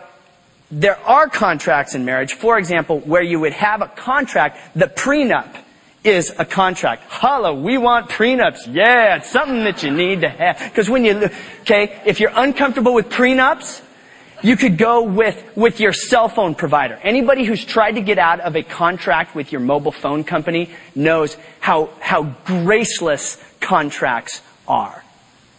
there 0.71 0.97
are 0.99 1.27
contracts 1.27 1.95
in 1.95 2.05
marriage, 2.05 2.33
for 2.33 2.57
example, 2.57 2.99
where 3.01 3.21
you 3.21 3.39
would 3.39 3.53
have 3.53 3.81
a 3.81 3.87
contract, 3.87 4.57
the 4.73 4.87
prenup 4.87 5.57
is 6.03 6.33
a 6.39 6.45
contract. 6.45 7.03
Holla, 7.03 7.53
we 7.53 7.77
want 7.77 8.09
prenups. 8.09 8.73
Yeah, 8.73 9.17
it's 9.17 9.29
something 9.29 9.63
that 9.65 9.83
you 9.83 9.91
need 9.91 10.21
to 10.21 10.29
have. 10.29 10.59
Because 10.59 10.89
when 10.89 11.05
you, 11.05 11.29
okay, 11.61 12.01
if 12.05 12.19
you're 12.19 12.31
uncomfortable 12.33 12.93
with 12.93 13.09
prenups, 13.09 13.83
you 14.41 14.57
could 14.57 14.77
go 14.77 15.03
with, 15.03 15.55
with 15.55 15.79
your 15.79 15.93
cell 15.93 16.27
phone 16.27 16.55
provider. 16.55 16.95
Anybody 17.03 17.43
who's 17.43 17.63
tried 17.63 17.91
to 17.93 18.01
get 18.01 18.17
out 18.17 18.39
of 18.39 18.55
a 18.55 18.63
contract 18.63 19.35
with 19.35 19.51
your 19.51 19.61
mobile 19.61 19.91
phone 19.91 20.23
company 20.23 20.71
knows 20.95 21.37
how, 21.59 21.89
how 21.99 22.23
graceless 22.45 23.37
contracts 23.59 24.41
are. 24.67 25.03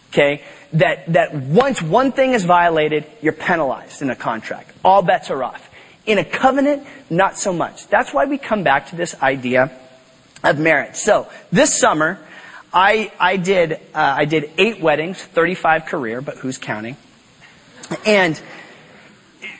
Okay? 0.09 0.43
That, 0.73 1.13
that 1.13 1.35
once 1.35 1.81
one 1.81 2.11
thing 2.11 2.33
is 2.33 2.45
violated, 2.45 3.05
you're 3.21 3.33
penalized 3.33 4.01
in 4.01 4.09
a 4.09 4.15
contract. 4.15 4.71
All 4.83 5.01
bets 5.01 5.29
are 5.29 5.43
off. 5.43 5.69
In 6.05 6.17
a 6.17 6.25
covenant, 6.25 6.85
not 7.09 7.37
so 7.37 7.53
much. 7.53 7.87
That's 7.87 8.13
why 8.13 8.25
we 8.25 8.37
come 8.37 8.63
back 8.63 8.89
to 8.89 8.95
this 8.95 9.15
idea 9.21 9.71
of 10.43 10.59
marriage. 10.59 10.95
So, 10.95 11.29
this 11.51 11.77
summer, 11.77 12.19
I, 12.73 13.11
I 13.19 13.37
did, 13.37 13.73
uh, 13.73 13.77
I 13.93 14.25
did 14.25 14.51
eight 14.57 14.81
weddings, 14.81 15.21
35 15.23 15.85
career, 15.85 16.21
but 16.21 16.37
who's 16.37 16.57
counting? 16.57 16.97
And 18.05 18.41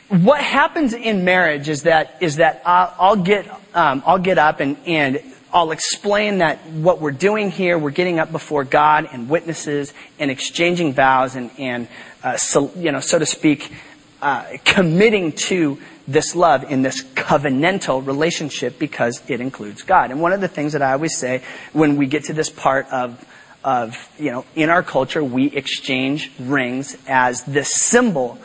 what 0.08 0.40
happens 0.40 0.92
in 0.92 1.24
marriage 1.24 1.68
is 1.68 1.84
that, 1.84 2.18
is 2.20 2.36
that 2.36 2.62
I'll, 2.66 2.94
I'll 2.98 3.16
get, 3.16 3.48
um, 3.74 4.02
I'll 4.04 4.18
get 4.18 4.38
up 4.38 4.60
and, 4.60 4.76
and 4.86 5.20
I'll 5.54 5.70
explain 5.70 6.38
that 6.38 6.66
what 6.66 7.00
we're 7.00 7.12
doing 7.12 7.48
here, 7.48 7.78
we're 7.78 7.92
getting 7.92 8.18
up 8.18 8.32
before 8.32 8.64
God 8.64 9.06
and 9.12 9.30
witnesses 9.30 9.94
and 10.18 10.28
exchanging 10.28 10.94
vows 10.94 11.36
and, 11.36 11.48
and 11.60 11.86
uh, 12.24 12.36
so, 12.36 12.72
you 12.74 12.90
know, 12.90 12.98
so 12.98 13.20
to 13.20 13.24
speak, 13.24 13.72
uh, 14.20 14.44
committing 14.64 15.30
to 15.30 15.80
this 16.08 16.34
love 16.34 16.64
in 16.64 16.82
this 16.82 17.04
covenantal 17.04 18.04
relationship 18.04 18.80
because 18.80 19.22
it 19.28 19.40
includes 19.40 19.82
God. 19.82 20.10
And 20.10 20.20
one 20.20 20.32
of 20.32 20.40
the 20.40 20.48
things 20.48 20.72
that 20.72 20.82
I 20.82 20.90
always 20.90 21.16
say 21.16 21.44
when 21.72 21.94
we 21.98 22.06
get 22.06 22.24
to 22.24 22.32
this 22.32 22.50
part 22.50 22.88
of 22.90 23.24
of, 23.62 23.96
you 24.18 24.30
know, 24.30 24.44
in 24.54 24.68
our 24.68 24.82
culture, 24.82 25.22
we 25.24 25.46
exchange 25.46 26.32
rings 26.38 26.98
as 27.08 27.44
the 27.44 27.64
symbol 27.64 28.38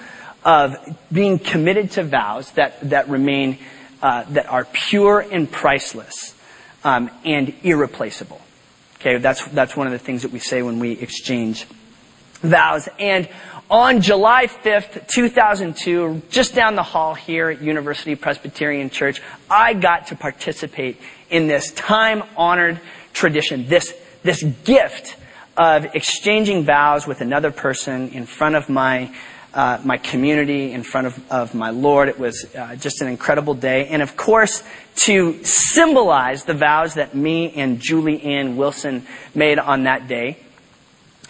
of 0.45 0.77
being 1.11 1.39
committed 1.39 1.91
to 1.91 2.03
vows 2.03 2.51
that, 2.51 2.89
that 2.91 3.09
remain, 3.09 3.57
uh, 4.01 4.23
that 4.29 4.45
are 4.45 4.63
pure 4.63 5.19
and 5.19 5.51
priceless 5.51 6.35
Um, 6.83 7.11
and 7.25 7.53
irreplaceable. 7.63 8.39
Okay, 8.99 9.17
that's 9.17 9.45
that's 9.47 9.75
one 9.75 9.87
of 9.87 9.93
the 9.93 9.99
things 9.99 10.21
that 10.23 10.31
we 10.31 10.39
say 10.39 10.61
when 10.61 10.79
we 10.79 10.91
exchange 10.91 11.65
vows. 12.41 12.87
And 12.99 13.27
on 13.69 14.01
July 14.01 14.47
5th, 14.47 15.07
2002, 15.07 16.23
just 16.29 16.55
down 16.55 16.75
the 16.75 16.83
hall 16.83 17.13
here 17.13 17.49
at 17.49 17.61
University 17.61 18.15
Presbyterian 18.15 18.89
Church, 18.89 19.21
I 19.49 19.73
got 19.73 20.07
to 20.07 20.15
participate 20.15 20.99
in 21.29 21.47
this 21.47 21.71
time-honored 21.71 22.81
tradition, 23.13 23.67
this, 23.67 23.93
this 24.23 24.41
gift 24.41 25.15
of 25.55 25.93
exchanging 25.93 26.63
vows 26.63 27.05
with 27.05 27.21
another 27.21 27.51
person 27.51 28.09
in 28.09 28.25
front 28.25 28.55
of 28.55 28.69
my 28.69 29.13
uh, 29.53 29.79
my 29.83 29.97
community, 29.97 30.71
in 30.71 30.83
front 30.83 31.07
of, 31.07 31.31
of 31.31 31.55
my 31.55 31.71
Lord. 31.71 32.09
It 32.09 32.19
was 32.19 32.53
uh, 32.55 32.75
just 32.75 33.01
an 33.01 33.07
incredible 33.07 33.53
day. 33.53 33.87
And 33.87 34.01
of 34.01 34.15
course, 34.15 34.63
to 34.97 35.43
symbolize 35.43 36.43
the 36.43 36.53
vows 36.53 36.95
that 36.95 37.15
me 37.15 37.53
and 37.53 37.79
Julie 37.79 38.21
Ann 38.21 38.57
Wilson 38.57 39.05
made 39.33 39.59
on 39.59 39.83
that 39.83 40.07
day, 40.07 40.37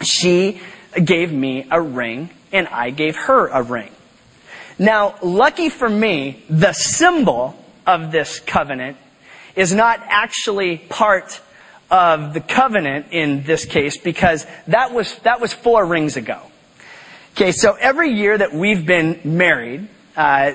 she 0.02 0.62
gave 1.04 1.32
me 1.32 1.68
a 1.70 1.82
ring 1.82 2.30
and 2.52 2.68
I 2.68 2.90
gave 2.90 3.16
her 3.16 3.48
a 3.48 3.62
ring. 3.62 3.92
Now, 4.78 5.16
lucky 5.22 5.70
for 5.70 5.90
me, 5.90 6.44
the 6.50 6.74
symbol 6.74 7.56
of 7.86 8.12
this 8.12 8.40
covenant 8.40 8.98
is 9.56 9.74
not 9.74 10.00
actually 10.08 10.78
part 10.78 11.42
of 11.92 12.34
the 12.34 12.40
covenant 12.40 13.08
in 13.12 13.44
this 13.44 13.66
case 13.66 13.98
because 13.98 14.46
that 14.68 14.94
was, 14.94 15.18
that 15.20 15.42
was 15.42 15.52
four 15.54 15.86
rings 15.86 16.18
ago. 16.18 16.49
Okay, 17.42 17.54
so 17.54 17.78
every 17.80 18.10
year 18.10 18.38
that 18.38 18.54
we've 18.54 18.86
been 18.86 19.22
married, 19.24 19.88
uh, 20.18 20.52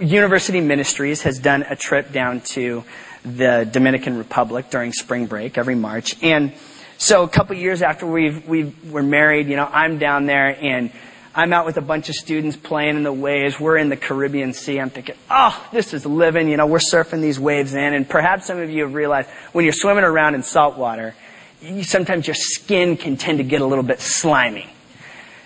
University 0.00 0.62
Ministries 0.62 1.20
has 1.20 1.38
done 1.38 1.66
a 1.68 1.76
trip 1.76 2.12
down 2.12 2.40
to 2.56 2.82
the 3.26 3.68
Dominican 3.70 4.16
Republic 4.16 4.70
during 4.70 4.94
spring 4.94 5.26
break 5.26 5.58
every 5.58 5.74
March. 5.74 6.16
And 6.22 6.54
so 6.96 7.24
a 7.24 7.28
couple 7.28 7.56
years 7.56 7.82
after 7.82 8.06
we've, 8.06 8.48
we 8.48 8.74
were 8.88 9.02
married, 9.02 9.48
you 9.48 9.56
know, 9.56 9.68
I'm 9.70 9.98
down 9.98 10.24
there 10.24 10.56
and 10.58 10.92
I'm 11.34 11.52
out 11.52 11.66
with 11.66 11.76
a 11.76 11.82
bunch 11.82 12.08
of 12.08 12.14
students 12.14 12.56
playing 12.56 12.96
in 12.96 13.02
the 13.02 13.12
waves. 13.12 13.60
We're 13.60 13.76
in 13.76 13.90
the 13.90 13.96
Caribbean 13.98 14.54
Sea. 14.54 14.80
I'm 14.80 14.88
thinking, 14.88 15.16
oh, 15.30 15.68
this 15.72 15.92
is 15.92 16.06
living. 16.06 16.48
You 16.48 16.56
know, 16.56 16.66
we're 16.66 16.78
surfing 16.78 17.20
these 17.20 17.38
waves 17.38 17.74
in. 17.74 17.92
And 17.92 18.08
perhaps 18.08 18.46
some 18.46 18.60
of 18.60 18.70
you 18.70 18.84
have 18.84 18.94
realized 18.94 19.28
when 19.52 19.66
you're 19.66 19.74
swimming 19.74 20.04
around 20.04 20.36
in 20.36 20.42
salt 20.42 20.78
water, 20.78 21.14
you, 21.60 21.82
sometimes 21.82 22.26
your 22.26 22.34
skin 22.34 22.96
can 22.96 23.18
tend 23.18 23.36
to 23.36 23.44
get 23.44 23.60
a 23.60 23.66
little 23.66 23.84
bit 23.84 24.00
slimy. 24.00 24.70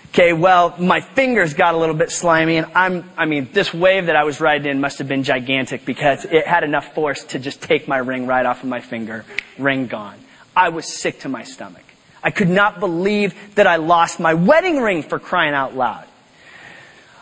Okay, 0.09 0.33
well, 0.33 0.73
my 0.79 1.01
fingers 1.01 1.53
got 1.53 1.75
a 1.75 1.77
little 1.77 1.93
bit 1.93 2.11
slimy 2.11 2.57
and 2.57 2.71
I'm, 2.73 3.07
I 3.15 3.25
mean, 3.25 3.49
this 3.53 3.71
wave 3.71 4.07
that 4.07 4.15
I 4.15 4.23
was 4.23 4.41
riding 4.41 4.71
in 4.71 4.81
must 4.81 4.97
have 4.97 5.07
been 5.07 5.23
gigantic 5.23 5.85
because 5.85 6.25
it 6.25 6.47
had 6.47 6.63
enough 6.63 6.95
force 6.95 7.23
to 7.25 7.39
just 7.39 7.61
take 7.61 7.87
my 7.87 7.97
ring 7.97 8.25
right 8.25 8.45
off 8.45 8.63
of 8.63 8.69
my 8.69 8.81
finger. 8.81 9.23
Ring 9.59 9.85
gone. 9.85 10.17
I 10.55 10.69
was 10.69 10.91
sick 10.91 11.19
to 11.21 11.29
my 11.29 11.43
stomach. 11.43 11.83
I 12.23 12.31
could 12.31 12.49
not 12.49 12.79
believe 12.79 13.35
that 13.55 13.67
I 13.67 13.75
lost 13.75 14.19
my 14.19 14.33
wedding 14.33 14.81
ring 14.81 15.03
for 15.03 15.19
crying 15.19 15.53
out 15.53 15.75
loud. 15.75 16.05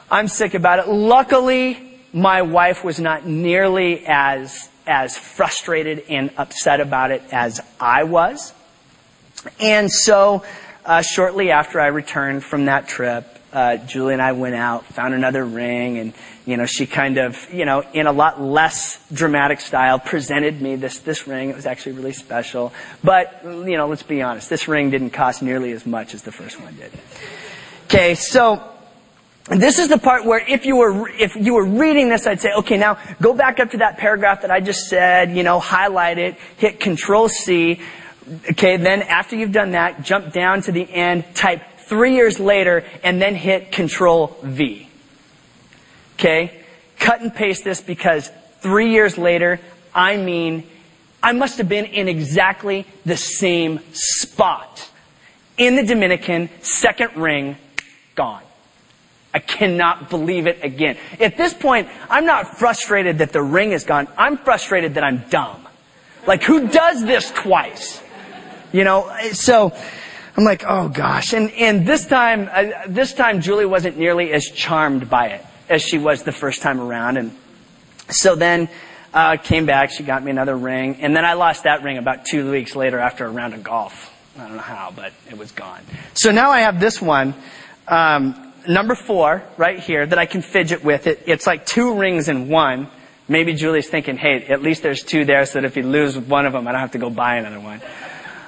I'm 0.09 0.29
sick 0.29 0.53
about 0.53 0.79
it. 0.79 0.87
Luckily, 0.87 1.99
my 2.13 2.41
wife 2.41 2.85
was 2.85 3.01
not 3.01 3.25
nearly 3.25 4.05
as, 4.07 4.69
as 4.87 5.17
frustrated 5.17 6.05
and 6.09 6.31
upset 6.37 6.79
about 6.79 7.11
it 7.11 7.21
as 7.33 7.59
I 7.81 8.05
was. 8.05 8.53
And 9.59 9.91
so, 9.91 10.43
uh, 10.87 11.01
shortly 11.01 11.51
after 11.51 11.81
I 11.81 11.87
returned 11.87 12.43
from 12.43 12.65
that 12.65 12.87
trip, 12.87 13.25
uh, 13.51 13.77
Julie 13.77 14.13
and 14.13 14.21
I 14.21 14.31
went 14.31 14.55
out, 14.55 14.85
found 14.85 15.13
another 15.13 15.43
ring, 15.43 15.97
and 15.97 16.13
you 16.45 16.55
know 16.55 16.65
she 16.65 16.87
kind 16.87 17.17
of, 17.17 17.53
you 17.53 17.65
know, 17.65 17.83
in 17.93 18.07
a 18.07 18.11
lot 18.11 18.41
less 18.41 18.97
dramatic 19.11 19.59
style, 19.59 19.99
presented 19.99 20.61
me 20.61 20.77
this 20.77 20.99
this 20.99 21.27
ring. 21.27 21.49
It 21.49 21.55
was 21.55 21.65
actually 21.65 21.93
really 21.93 22.13
special, 22.13 22.73
but 23.03 23.41
you 23.43 23.77
know, 23.77 23.87
let's 23.87 24.03
be 24.03 24.21
honest, 24.21 24.49
this 24.49 24.67
ring 24.67 24.89
didn't 24.89 25.11
cost 25.11 25.43
nearly 25.43 25.71
as 25.73 25.85
much 25.85 26.13
as 26.13 26.23
the 26.23 26.31
first 26.31 26.59
one 26.61 26.75
did. 26.75 26.91
Okay, 27.85 28.15
so 28.15 28.63
this 29.49 29.79
is 29.79 29.87
the 29.89 29.97
part 29.97 30.25
where 30.25 30.39
if 30.39 30.65
you 30.65 30.77
were, 30.77 31.09
if 31.09 31.35
you 31.35 31.53
were 31.53 31.65
reading 31.65 32.09
this, 32.09 32.27
I'd 32.27 32.41
say, 32.41 32.51
okay, 32.59 32.77
now 32.77 32.97
go 33.21 33.33
back 33.33 33.59
up 33.59 33.71
to 33.71 33.77
that 33.77 33.97
paragraph 33.97 34.41
that 34.41 34.51
I 34.51 34.59
just 34.61 34.87
said, 34.87 35.35
you 35.35 35.43
know, 35.43 35.59
highlight 35.59 36.17
it, 36.17 36.35
hit 36.57 36.79
control 36.79 37.29
C. 37.29 37.81
Okay, 38.51 38.77
then 38.77 39.03
after 39.03 39.35
you've 39.35 39.53
done 39.53 39.71
that, 39.71 40.03
jump 40.03 40.33
down 40.33 40.61
to 40.63 40.71
the 40.71 40.89
end, 40.91 41.23
type 41.33 41.61
three 41.79 42.15
years 42.15 42.39
later, 42.39 42.83
and 43.03 43.21
then 43.21 43.35
hit 43.35 43.71
control 43.71 44.37
V. 44.43 44.89
Okay? 46.15 46.51
Cut 46.99 47.21
and 47.21 47.33
paste 47.33 47.63
this 47.63 47.79
because 47.79 48.29
three 48.59 48.91
years 48.91 49.17
later, 49.17 49.59
I 49.93 50.17
mean, 50.17 50.67
I 51.23 51.31
must 51.31 51.57
have 51.57 51.69
been 51.69 51.85
in 51.85 52.07
exactly 52.07 52.85
the 53.05 53.17
same 53.17 53.79
spot. 53.93 54.89
In 55.57 55.75
the 55.75 55.83
Dominican, 55.83 56.49
second 56.61 57.15
ring, 57.15 57.55
gone. 58.15 58.43
I 59.33 59.39
cannot 59.39 60.09
believe 60.09 60.47
it 60.47 60.63
again. 60.63 60.97
At 61.19 61.37
this 61.37 61.53
point, 61.53 61.87
I'm 62.09 62.25
not 62.25 62.57
frustrated 62.57 63.19
that 63.19 63.31
the 63.31 63.41
ring 63.41 63.71
is 63.71 63.83
gone. 63.83 64.07
I'm 64.17 64.37
frustrated 64.37 64.95
that 64.95 65.03
I'm 65.03 65.19
dumb. 65.29 65.67
Like, 66.25 66.43
who 66.43 66.67
does 66.67 67.03
this 67.03 67.31
twice? 67.31 68.01
You 68.71 68.83
know, 68.83 69.11
so 69.31 69.73
I'm 70.35 70.43
like, 70.43 70.63
oh 70.67 70.89
gosh. 70.89 71.33
And, 71.33 71.51
and 71.51 71.85
this 71.85 72.05
time, 72.05 72.49
uh, 72.51 72.87
this 72.87 73.13
time 73.13 73.41
Julie 73.41 73.65
wasn't 73.65 73.97
nearly 73.97 74.31
as 74.33 74.45
charmed 74.45 75.09
by 75.09 75.27
it 75.27 75.45
as 75.69 75.81
she 75.81 75.97
was 75.97 76.23
the 76.23 76.31
first 76.31 76.61
time 76.61 76.79
around. 76.79 77.17
And 77.17 77.35
so 78.09 78.35
then, 78.35 78.69
uh, 79.13 79.37
came 79.37 79.65
back, 79.65 79.91
she 79.91 80.03
got 80.03 80.23
me 80.23 80.31
another 80.31 80.55
ring, 80.55 80.97
and 81.01 81.15
then 81.15 81.25
I 81.25 81.33
lost 81.33 81.63
that 81.63 81.83
ring 81.83 81.97
about 81.97 82.25
two 82.25 82.51
weeks 82.51 82.75
later 82.75 82.99
after 82.99 83.25
a 83.25 83.29
round 83.29 83.53
of 83.53 83.63
golf. 83.63 84.13
I 84.37 84.41
don't 84.47 84.57
know 84.57 84.61
how, 84.61 84.93
but 84.95 85.13
it 85.29 85.37
was 85.37 85.51
gone. 85.51 85.81
So 86.13 86.31
now 86.31 86.51
I 86.51 86.61
have 86.61 86.79
this 86.79 87.01
one, 87.01 87.33
um, 87.87 88.53
number 88.67 88.93
four, 88.93 89.43
right 89.57 89.79
here, 89.79 90.05
that 90.05 90.19
I 90.19 90.27
can 90.27 90.41
fidget 90.41 90.83
with. 90.83 91.07
It, 91.07 91.23
it's 91.25 91.47
like 91.47 91.65
two 91.65 91.95
rings 91.95 92.29
in 92.29 92.49
one. 92.49 92.89
Maybe 93.27 93.55
Julie's 93.55 93.89
thinking, 93.89 94.17
hey, 94.17 94.45
at 94.45 94.61
least 94.61 94.83
there's 94.83 95.03
two 95.03 95.25
there 95.25 95.45
so 95.45 95.59
that 95.59 95.65
if 95.65 95.75
you 95.75 95.83
lose 95.83 96.17
one 96.17 96.45
of 96.45 96.53
them, 96.53 96.67
I 96.67 96.71
don't 96.71 96.81
have 96.81 96.91
to 96.91 96.99
go 96.99 97.09
buy 97.09 97.37
another 97.37 97.59
one. 97.59 97.81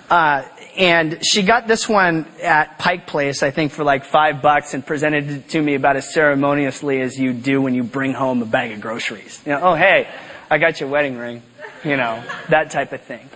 Uh, 0.10 0.44
and 0.76 1.24
she 1.26 1.44
got 1.44 1.68
this 1.68 1.88
one 1.88 2.26
at 2.42 2.80
Pike 2.80 3.06
Place, 3.06 3.44
I 3.44 3.52
think, 3.52 3.72
for 3.72 3.84
like 3.84 4.06
five 4.06 4.42
bucks 4.42 4.74
and 4.74 4.86
presented 4.86 5.30
it 5.30 5.50
to 5.50 5.62
me 5.62 5.76
about 5.76 5.98
as 5.98 6.12
ceremoniously 6.14 7.02
as 7.02 7.18
you 7.20 7.34
do 7.34 7.62
when 7.62 7.76
you 7.76 7.84
bring 7.84 8.14
home 8.14 8.42
a 8.42 8.46
bag 8.46 8.72
of 8.72 8.82
groceries. 8.82 9.42
You 9.46 9.52
know, 9.52 9.62
oh 9.62 9.76
hey, 9.76 10.08
I 10.50 10.58
got 10.58 10.80
your 10.80 10.90
wedding 10.90 11.18
ring. 11.18 11.44
You 11.84 11.96
know, 11.96 12.24
that 12.50 12.72
type 12.72 12.92
of 12.92 13.02
thing. 13.02 13.30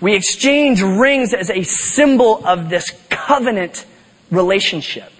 We 0.00 0.14
exchange 0.14 0.82
rings 0.82 1.34
as 1.34 1.50
a 1.50 1.62
symbol 1.62 2.46
of 2.46 2.68
this 2.68 2.90
covenant 3.08 3.84
relationship. 4.30 5.10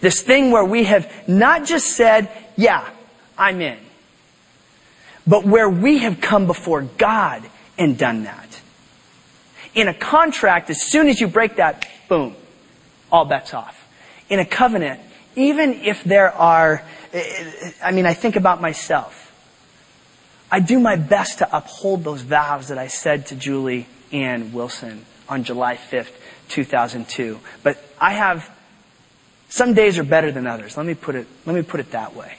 This 0.00 0.22
thing 0.22 0.50
where 0.50 0.64
we 0.64 0.84
have 0.84 1.28
not 1.28 1.64
just 1.64 1.96
said, 1.96 2.28
yeah, 2.56 2.88
I'm 3.38 3.60
in, 3.60 3.78
but 5.26 5.44
where 5.44 5.68
we 5.68 5.98
have 5.98 6.20
come 6.20 6.46
before 6.46 6.82
God 6.82 7.42
and 7.78 7.96
done 7.96 8.24
that. 8.24 8.45
In 9.76 9.88
a 9.88 9.94
contract, 9.94 10.70
as 10.70 10.80
soon 10.80 11.08
as 11.08 11.20
you 11.20 11.28
break 11.28 11.56
that, 11.56 11.86
boom, 12.08 12.34
all 13.12 13.26
bets 13.26 13.54
off. 13.54 13.86
In 14.30 14.40
a 14.40 14.44
covenant, 14.44 15.00
even 15.36 15.74
if 15.74 16.02
there 16.02 16.32
are, 16.32 16.82
I 17.82 17.92
mean, 17.92 18.06
I 18.06 18.14
think 18.14 18.36
about 18.36 18.60
myself. 18.60 19.22
I 20.50 20.60
do 20.60 20.80
my 20.80 20.96
best 20.96 21.38
to 21.38 21.56
uphold 21.56 22.04
those 22.04 22.22
vows 22.22 22.68
that 22.68 22.78
I 22.78 22.86
said 22.86 23.26
to 23.26 23.36
Julie 23.36 23.86
Ann 24.12 24.52
Wilson 24.54 25.04
on 25.28 25.44
July 25.44 25.76
5th, 25.76 26.12
2002. 26.48 27.38
But 27.62 27.78
I 28.00 28.14
have, 28.14 28.50
some 29.50 29.74
days 29.74 29.98
are 29.98 30.04
better 30.04 30.32
than 30.32 30.46
others. 30.46 30.76
Let 30.78 30.86
me 30.86 30.94
put 30.94 31.16
it, 31.16 31.26
let 31.44 31.54
me 31.54 31.62
put 31.62 31.80
it 31.80 31.90
that 31.90 32.14
way. 32.14 32.38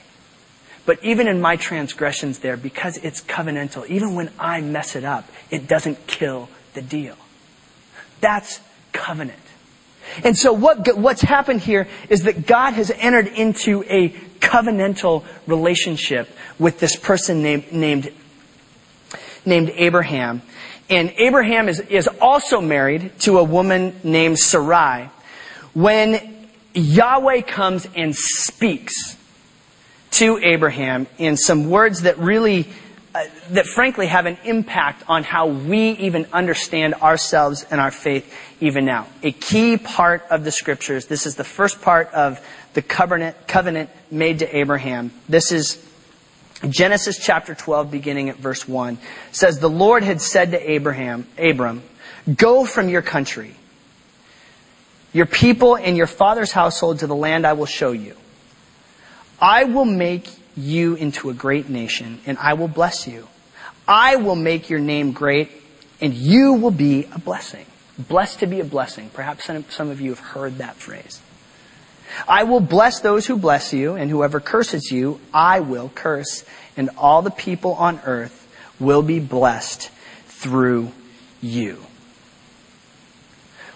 But 0.86 1.04
even 1.04 1.28
in 1.28 1.40
my 1.40 1.54
transgressions 1.56 2.40
there, 2.40 2.56
because 2.56 2.96
it's 2.96 3.20
covenantal, 3.20 3.86
even 3.86 4.14
when 4.14 4.30
I 4.40 4.60
mess 4.62 4.96
it 4.96 5.04
up, 5.04 5.28
it 5.50 5.68
doesn't 5.68 6.06
kill 6.08 6.48
the 6.74 6.82
deal. 6.82 7.16
That's 8.20 8.60
covenant. 8.92 9.38
And 10.24 10.36
so 10.36 10.52
what, 10.52 10.96
what's 10.96 11.22
happened 11.22 11.60
here 11.60 11.86
is 12.08 12.24
that 12.24 12.46
God 12.46 12.72
has 12.72 12.90
entered 12.90 13.28
into 13.28 13.84
a 13.84 14.10
covenantal 14.40 15.24
relationship 15.46 16.28
with 16.58 16.80
this 16.80 16.96
person 16.96 17.42
named, 17.42 17.72
named, 17.72 18.12
named 19.44 19.70
Abraham. 19.74 20.42
And 20.90 21.12
Abraham 21.18 21.68
is, 21.68 21.80
is 21.80 22.08
also 22.20 22.60
married 22.60 23.18
to 23.20 23.38
a 23.38 23.44
woman 23.44 23.94
named 24.02 24.38
Sarai. 24.38 25.10
When 25.74 26.48
Yahweh 26.74 27.42
comes 27.42 27.86
and 27.94 28.16
speaks 28.16 29.16
to 30.12 30.38
Abraham 30.38 31.06
in 31.18 31.36
some 31.36 31.68
words 31.68 32.02
that 32.02 32.18
really, 32.18 32.68
Uh, 33.18 33.24
that 33.50 33.66
frankly 33.66 34.06
have 34.06 34.26
an 34.26 34.38
impact 34.44 35.02
on 35.08 35.24
how 35.24 35.48
we 35.48 35.90
even 35.90 36.24
understand 36.32 36.94
ourselves 36.94 37.66
and 37.68 37.80
our 37.80 37.90
faith 37.90 38.32
even 38.60 38.84
now. 38.84 39.08
A 39.24 39.32
key 39.32 39.76
part 39.76 40.24
of 40.30 40.44
the 40.44 40.52
scriptures, 40.52 41.06
this 41.06 41.26
is 41.26 41.34
the 41.34 41.42
first 41.42 41.82
part 41.82 42.14
of 42.14 42.38
the 42.74 42.82
covenant, 42.82 43.48
covenant 43.48 43.90
made 44.12 44.38
to 44.38 44.56
Abraham. 44.56 45.10
This 45.28 45.50
is 45.50 45.84
Genesis 46.68 47.18
chapter 47.18 47.56
12 47.56 47.90
beginning 47.90 48.28
at 48.28 48.36
verse 48.36 48.68
1 48.68 48.98
says, 49.32 49.58
The 49.58 49.68
Lord 49.68 50.04
had 50.04 50.20
said 50.20 50.52
to 50.52 50.70
Abraham, 50.70 51.26
Abram, 51.36 51.82
go 52.32 52.64
from 52.64 52.88
your 52.88 53.02
country, 53.02 53.56
your 55.12 55.26
people 55.26 55.76
and 55.76 55.96
your 55.96 56.06
father's 56.06 56.52
household 56.52 57.00
to 57.00 57.08
the 57.08 57.16
land 57.16 57.44
I 57.48 57.54
will 57.54 57.66
show 57.66 57.90
you. 57.90 58.14
I 59.40 59.64
will 59.64 59.86
make 59.86 60.30
you 60.58 60.94
into 60.94 61.30
a 61.30 61.34
great 61.34 61.68
nation 61.68 62.20
and 62.26 62.36
I 62.38 62.54
will 62.54 62.68
bless 62.68 63.06
you. 63.06 63.28
I 63.86 64.16
will 64.16 64.36
make 64.36 64.68
your 64.68 64.80
name 64.80 65.12
great 65.12 65.50
and 66.00 66.12
you 66.14 66.54
will 66.54 66.70
be 66.70 67.06
a 67.14 67.18
blessing. 67.18 67.66
Blessed 67.98 68.40
to 68.40 68.46
be 68.46 68.60
a 68.60 68.64
blessing. 68.64 69.10
Perhaps 69.12 69.50
some 69.70 69.90
of 69.90 70.00
you 70.00 70.10
have 70.10 70.20
heard 70.20 70.58
that 70.58 70.76
phrase. 70.76 71.20
I 72.26 72.44
will 72.44 72.60
bless 72.60 73.00
those 73.00 73.26
who 73.26 73.36
bless 73.36 73.72
you, 73.72 73.94
and 73.94 74.10
whoever 74.10 74.40
curses 74.40 74.90
you, 74.90 75.20
I 75.32 75.60
will 75.60 75.90
curse, 75.94 76.44
and 76.76 76.90
all 76.96 77.22
the 77.22 77.30
people 77.30 77.74
on 77.74 78.00
earth 78.04 78.46
will 78.80 79.02
be 79.02 79.20
blessed 79.20 79.90
through 80.26 80.92
you. 81.40 81.82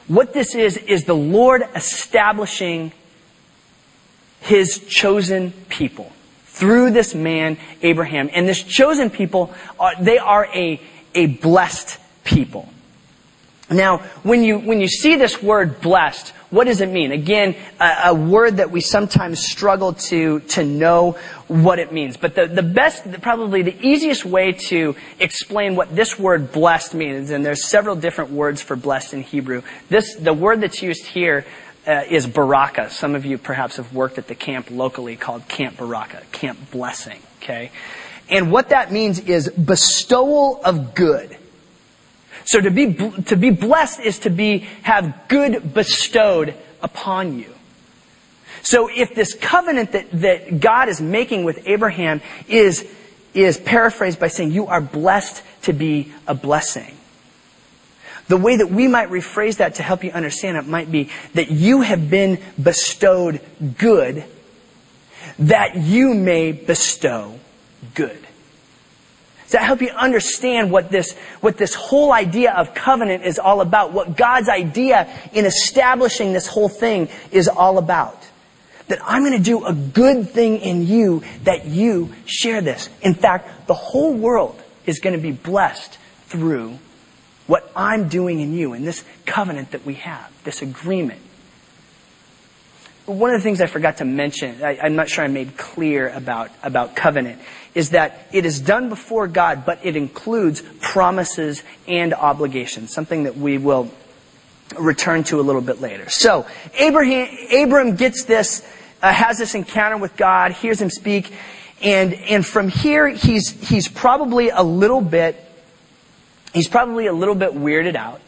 What 0.08 0.32
this 0.32 0.54
is, 0.54 0.76
is 0.76 1.04
the 1.04 1.14
Lord 1.14 1.62
establishing 1.74 2.92
His 4.40 4.78
chosen 4.86 5.52
people 5.68 6.10
through 6.52 6.90
this 6.90 7.14
man, 7.14 7.56
Abraham. 7.80 8.28
And 8.32 8.46
this 8.46 8.62
chosen 8.62 9.10
people, 9.10 9.52
are, 9.80 9.94
they 10.00 10.18
are 10.18 10.46
a, 10.46 10.80
a 11.14 11.26
blessed 11.26 11.98
people. 12.24 12.68
Now, 13.70 13.98
when 14.22 14.44
you, 14.44 14.58
when 14.58 14.80
you 14.80 14.88
see 14.88 15.16
this 15.16 15.42
word 15.42 15.80
blessed, 15.80 16.30
what 16.50 16.66
does 16.66 16.82
it 16.82 16.90
mean? 16.90 17.10
Again, 17.10 17.56
a, 17.80 18.08
a, 18.08 18.14
word 18.14 18.58
that 18.58 18.70
we 18.70 18.82
sometimes 18.82 19.40
struggle 19.42 19.94
to, 19.94 20.40
to 20.40 20.62
know 20.62 21.12
what 21.48 21.78
it 21.78 21.90
means. 21.90 22.18
But 22.18 22.34
the, 22.34 22.46
the 22.46 22.62
best, 22.62 23.10
probably 23.22 23.62
the 23.62 23.76
easiest 23.80 24.26
way 24.26 24.52
to 24.52 24.94
explain 25.18 25.74
what 25.74 25.96
this 25.96 26.18
word 26.18 26.52
blessed 26.52 26.92
means, 26.92 27.30
and 27.30 27.46
there's 27.46 27.64
several 27.64 27.96
different 27.96 28.30
words 28.30 28.60
for 28.60 28.76
blessed 28.76 29.14
in 29.14 29.22
Hebrew. 29.22 29.62
This, 29.88 30.14
the 30.16 30.34
word 30.34 30.60
that's 30.60 30.82
used 30.82 31.06
here 31.06 31.46
uh, 31.86 32.02
is 32.08 32.26
baraka. 32.26 32.90
Some 32.90 33.14
of 33.14 33.24
you 33.24 33.38
perhaps 33.38 33.76
have 33.76 33.92
worked 33.92 34.18
at 34.18 34.28
the 34.28 34.34
camp 34.34 34.70
locally 34.70 35.16
called 35.16 35.48
Camp 35.48 35.76
Berachah, 35.76 36.30
Camp 36.32 36.70
Blessing, 36.70 37.20
okay? 37.42 37.70
And 38.28 38.52
what 38.52 38.70
that 38.70 38.92
means 38.92 39.18
is 39.18 39.48
bestowal 39.48 40.60
of 40.64 40.94
good. 40.94 41.36
So 42.44 42.60
to 42.60 42.70
be, 42.70 42.94
to 42.94 43.36
be 43.36 43.50
blessed 43.50 44.00
is 44.00 44.20
to 44.20 44.30
be, 44.30 44.58
have 44.82 45.28
good 45.28 45.74
bestowed 45.74 46.54
upon 46.82 47.38
you. 47.38 47.52
So 48.62 48.88
if 48.88 49.14
this 49.14 49.34
covenant 49.34 49.92
that, 49.92 50.10
that 50.12 50.60
God 50.60 50.88
is 50.88 51.00
making 51.00 51.44
with 51.44 51.66
Abraham 51.66 52.20
is, 52.48 52.88
is 53.34 53.58
paraphrased 53.58 54.20
by 54.20 54.28
saying 54.28 54.52
you 54.52 54.66
are 54.68 54.80
blessed 54.80 55.42
to 55.62 55.72
be 55.72 56.12
a 56.26 56.34
blessing. 56.34 56.96
The 58.28 58.36
way 58.36 58.56
that 58.56 58.70
we 58.70 58.88
might 58.88 59.10
rephrase 59.10 59.56
that 59.58 59.76
to 59.76 59.82
help 59.82 60.04
you 60.04 60.10
understand 60.10 60.56
it 60.56 60.66
might 60.66 60.90
be 60.90 61.10
that 61.34 61.50
you 61.50 61.82
have 61.82 62.08
been 62.08 62.38
bestowed 62.62 63.40
good 63.78 64.24
that 65.38 65.76
you 65.76 66.14
may 66.14 66.52
bestow 66.52 67.38
good. 67.94 68.18
Does 69.42 69.52
that 69.52 69.64
help 69.64 69.82
you 69.82 69.90
understand 69.90 70.70
what 70.70 70.90
this, 70.90 71.14
what 71.40 71.58
this 71.58 71.74
whole 71.74 72.12
idea 72.12 72.52
of 72.52 72.74
covenant 72.74 73.24
is 73.24 73.38
all 73.38 73.60
about? 73.60 73.92
What 73.92 74.16
God's 74.16 74.48
idea 74.48 75.12
in 75.32 75.44
establishing 75.44 76.32
this 76.32 76.46
whole 76.46 76.70
thing 76.70 77.08
is 77.30 77.48
all 77.48 77.76
about? 77.76 78.18
That 78.88 79.00
I'm 79.04 79.22
going 79.22 79.36
to 79.36 79.42
do 79.42 79.66
a 79.66 79.74
good 79.74 80.30
thing 80.30 80.58
in 80.58 80.86
you 80.86 81.22
that 81.44 81.66
you 81.66 82.14
share 82.24 82.62
this. 82.62 82.88
In 83.02 83.14
fact, 83.14 83.66
the 83.66 83.74
whole 83.74 84.14
world 84.14 84.60
is 84.86 85.00
going 85.00 85.14
to 85.14 85.22
be 85.22 85.32
blessed 85.32 85.98
through 86.26 86.78
what 87.46 87.70
I'm 87.74 88.08
doing 88.08 88.40
in 88.40 88.54
you 88.54 88.72
in 88.72 88.84
this 88.84 89.04
covenant 89.26 89.72
that 89.72 89.84
we 89.84 89.94
have, 89.94 90.30
this 90.44 90.62
agreement. 90.62 91.20
one 93.06 93.30
of 93.30 93.40
the 93.40 93.42
things 93.42 93.60
I 93.60 93.66
forgot 93.66 93.98
to 93.98 94.04
mention, 94.04 94.62
I, 94.62 94.86
am 94.86 94.94
not 94.94 95.08
sure 95.08 95.24
I 95.24 95.28
made 95.28 95.56
clear 95.56 96.08
about, 96.08 96.50
about 96.62 96.94
covenant, 96.94 97.40
is 97.74 97.90
that 97.90 98.28
it 98.32 98.46
is 98.46 98.60
done 98.60 98.88
before 98.88 99.26
God, 99.26 99.64
but 99.66 99.84
it 99.84 99.96
includes 99.96 100.62
promises 100.80 101.62
and 101.88 102.14
obligations, 102.14 102.92
something 102.92 103.24
that 103.24 103.36
we 103.36 103.58
will 103.58 103.90
return 104.78 105.24
to 105.24 105.40
a 105.40 105.42
little 105.42 105.60
bit 105.60 105.80
later. 105.80 106.08
So, 106.08 106.46
Abraham, 106.78 107.28
Abram 107.52 107.96
gets 107.96 108.24
this, 108.24 108.66
uh, 109.02 109.12
has 109.12 109.38
this 109.38 109.54
encounter 109.54 109.96
with 109.96 110.16
God, 110.16 110.52
hears 110.52 110.80
him 110.80 110.90
speak, 110.90 111.32
and, 111.82 112.14
and 112.14 112.46
from 112.46 112.68
here, 112.68 113.08
he's, 113.08 113.50
he's 113.68 113.88
probably 113.88 114.50
a 114.50 114.62
little 114.62 115.00
bit, 115.00 115.36
he's 116.52 116.68
probably 116.68 117.06
a 117.06 117.12
little 117.12 117.34
bit 117.34 117.52
weirded 117.52 117.94
out. 117.94 118.20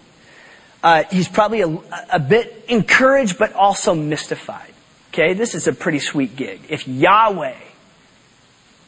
Uh, 0.82 1.04
he's 1.10 1.28
probably 1.28 1.62
a, 1.62 1.78
a 2.12 2.18
bit 2.18 2.64
encouraged, 2.68 3.38
but 3.38 3.52
also 3.54 3.94
mystified. 3.94 4.72
Okay, 5.12 5.32
this 5.32 5.54
is 5.54 5.66
a 5.66 5.72
pretty 5.72 6.00
sweet 6.00 6.36
gig. 6.36 6.60
If 6.68 6.86
Yahweh, 6.88 7.56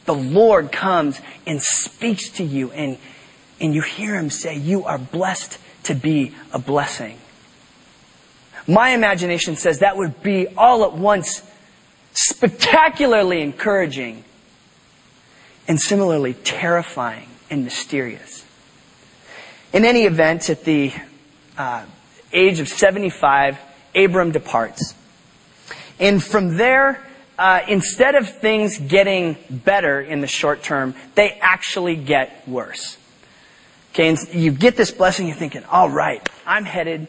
the 0.06 0.14
Lord 0.14 0.72
comes 0.72 1.20
and 1.46 1.60
speaks 1.60 2.30
to 2.30 2.44
you 2.44 2.70
and, 2.72 2.98
and 3.60 3.74
you 3.74 3.82
hear 3.82 4.14
him 4.14 4.30
say, 4.30 4.56
you 4.56 4.84
are 4.84 4.98
blessed 4.98 5.58
to 5.84 5.94
be 5.94 6.34
a 6.52 6.58
blessing. 6.58 7.18
My 8.66 8.90
imagination 8.90 9.56
says 9.56 9.80
that 9.80 9.96
would 9.96 10.22
be 10.22 10.48
all 10.56 10.84
at 10.84 10.92
once 10.92 11.42
spectacularly 12.12 13.42
encouraging 13.42 14.24
and 15.68 15.80
similarly 15.80 16.34
terrifying 16.34 17.28
and 17.50 17.64
mysterious. 17.64 18.45
In 19.76 19.84
any 19.84 20.04
event, 20.04 20.48
at 20.48 20.64
the 20.64 20.90
uh, 21.58 21.84
age 22.32 22.60
of 22.60 22.68
75, 22.68 23.58
Abram 23.94 24.32
departs. 24.32 24.94
And 26.00 26.24
from 26.24 26.56
there, 26.56 27.04
uh, 27.38 27.60
instead 27.68 28.14
of 28.14 28.26
things 28.26 28.78
getting 28.78 29.36
better 29.50 30.00
in 30.00 30.22
the 30.22 30.26
short 30.26 30.62
term, 30.62 30.94
they 31.14 31.32
actually 31.42 31.94
get 31.94 32.48
worse. 32.48 32.96
Okay, 33.92 34.08
and 34.08 34.18
you 34.32 34.50
get 34.50 34.78
this 34.78 34.92
blessing, 34.92 35.26
you're 35.26 35.36
thinking, 35.36 35.62
all 35.64 35.90
right, 35.90 36.26
I'm 36.46 36.64
headed, 36.64 37.06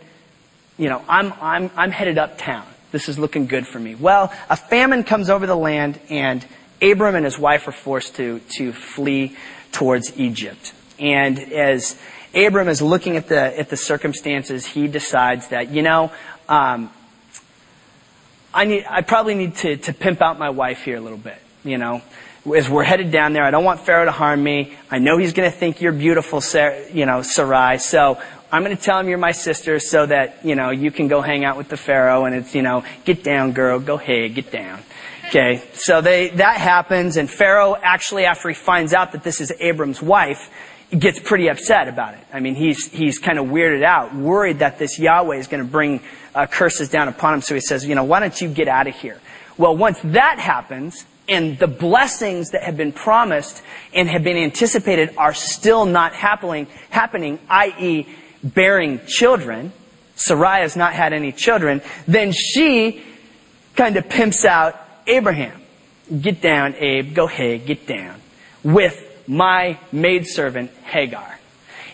you 0.77 0.89
know, 0.89 1.01
I'm, 1.07 1.31
I'm, 1.39 1.71
I'm 1.77 1.91
headed 1.91 2.17
uptown. 2.17 2.67
This 2.91 3.07
is 3.07 3.17
looking 3.17 3.47
good 3.47 3.65
for 3.65 3.79
me. 3.79 3.95
Well, 3.95 4.33
a 4.49 4.57
famine 4.57 5.05
comes 5.05 5.29
over 5.29 5.47
the 5.47 5.55
land 5.55 6.01
and 6.09 6.45
Abram 6.81 7.15
and 7.15 7.23
his 7.23 7.39
wife 7.39 7.65
are 7.69 7.71
forced 7.71 8.17
to, 8.17 8.41
to 8.57 8.73
flee 8.73 9.37
towards 9.71 10.19
Egypt. 10.19 10.73
And 10.99 11.39
as 11.39 11.97
Abram 12.37 12.67
is 12.67 12.81
looking 12.81 13.17
at 13.17 13.27
the, 13.27 13.59
at 13.59 13.69
the 13.69 13.77
circumstances, 13.77 14.65
he 14.65 14.87
decides 14.87 15.47
that, 15.47 15.71
you 15.71 15.81
know, 15.81 16.11
um, 16.47 16.91
I 18.53 18.65
need, 18.65 18.85
I 18.89 19.01
probably 19.01 19.35
need 19.35 19.55
to, 19.57 19.77
to 19.77 19.93
pimp 19.93 20.21
out 20.21 20.37
my 20.37 20.49
wife 20.49 20.83
here 20.83 20.97
a 20.97 21.01
little 21.01 21.17
bit, 21.17 21.39
you 21.63 21.77
know. 21.77 22.01
As 22.55 22.69
we're 22.69 22.83
headed 22.83 23.11
down 23.11 23.33
there, 23.33 23.43
I 23.43 23.51
don't 23.51 23.65
want 23.65 23.81
Pharaoh 23.81 24.05
to 24.05 24.11
harm 24.11 24.41
me. 24.41 24.77
I 24.89 24.99
know 24.99 25.17
he's 25.17 25.33
going 25.33 25.51
to 25.51 25.57
think 25.57 25.81
you're 25.81 25.91
beautiful, 25.91 26.41
you 26.93 27.05
know, 27.05 27.21
Sarai. 27.21 27.77
So 27.77 28.21
I'm 28.51 28.63
going 28.63 28.75
to 28.75 28.81
tell 28.81 28.99
him 28.99 29.09
you're 29.09 29.17
my 29.17 29.33
sister 29.33 29.79
so 29.79 30.05
that, 30.05 30.45
you 30.45 30.55
know, 30.55 30.69
you 30.69 30.89
can 30.89 31.09
go 31.09 31.21
hang 31.21 31.43
out 31.43 31.57
with 31.57 31.67
the 31.67 31.75
Pharaoh 31.75 32.23
and 32.23 32.33
it's, 32.33 32.55
you 32.55 32.61
know, 32.61 32.85
get 33.03 33.23
down, 33.23 33.51
girl, 33.51 33.79
go 33.79 33.97
hey, 33.97 34.29
get 34.29 34.49
down. 34.49 34.79
Okay, 35.27 35.61
so 35.73 35.99
they, 35.99 36.29
that 36.29 36.55
happens, 36.55 37.17
and 37.17 37.29
Pharaoh 37.29 37.75
actually, 37.75 38.23
after 38.23 38.47
he 38.47 38.55
finds 38.55 38.93
out 38.93 39.11
that 39.11 39.23
this 39.23 39.41
is 39.41 39.51
Abram's 39.59 40.01
wife, 40.01 40.49
gets 40.91 41.19
pretty 41.19 41.49
upset 41.49 41.87
about 41.87 42.13
it. 42.13 42.25
I 42.31 42.39
mean, 42.39 42.55
he's, 42.55 42.87
he's 42.87 43.19
kind 43.19 43.39
of 43.39 43.47
weirded 43.47 43.83
out, 43.83 44.15
worried 44.15 44.59
that 44.59 44.79
this 44.79 44.97
Yahweh 44.97 45.37
is 45.37 45.47
going 45.47 45.63
to 45.63 45.69
bring 45.69 46.01
uh, 46.33 46.45
curses 46.45 46.89
down 46.89 47.07
upon 47.07 47.35
him. 47.35 47.41
So 47.41 47.55
he 47.55 47.61
says, 47.61 47.85
you 47.85 47.95
know, 47.95 48.05
why 48.05 48.19
don't 48.19 48.39
you 48.39 48.49
get 48.49 48.67
out 48.67 48.87
of 48.87 48.95
here? 48.95 49.19
Well, 49.57 49.75
once 49.75 49.99
that 50.03 50.39
happens, 50.39 51.05
and 51.27 51.59
the 51.59 51.67
blessings 51.67 52.51
that 52.51 52.63
have 52.63 52.77
been 52.77 52.93
promised 52.93 53.61
and 53.93 54.07
have 54.07 54.23
been 54.23 54.37
anticipated 54.37 55.13
are 55.17 55.33
still 55.33 55.85
not 55.85 56.13
happening, 56.13 56.67
happening, 56.89 57.39
i.e., 57.49 58.07
bearing 58.43 59.01
children, 59.07 59.73
Sarai 60.15 60.61
has 60.61 60.75
not 60.75 60.93
had 60.93 61.11
any 61.11 61.31
children, 61.31 61.81
then 62.07 62.31
she 62.31 63.03
kind 63.75 63.97
of 63.97 64.07
pimps 64.07 64.45
out 64.45 64.79
Abraham, 65.05 65.59
get 66.21 66.41
down, 66.41 66.75
Abe, 66.75 67.13
go 67.13 67.27
ahead, 67.27 67.65
get 67.65 67.87
down, 67.87 68.19
with 68.63 69.06
my 69.27 69.77
maidservant 69.91 70.71
Hagar. 70.83 71.39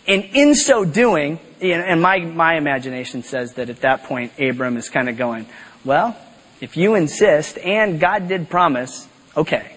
And 0.07 0.23
in 0.33 0.55
so 0.55 0.85
doing, 0.85 1.39
and 1.61 2.01
my, 2.01 2.19
my 2.19 2.55
imagination 2.55 3.23
says 3.23 3.53
that 3.53 3.69
at 3.69 3.81
that 3.81 4.03
point 4.03 4.33
Abram 4.39 4.77
is 4.77 4.89
kind 4.89 5.09
of 5.09 5.17
going, 5.17 5.47
well, 5.85 6.15
if 6.61 6.77
you 6.77 6.95
insist, 6.95 7.57
and 7.57 7.99
God 7.99 8.27
did 8.27 8.49
promise, 8.49 9.07
okay, 9.35 9.75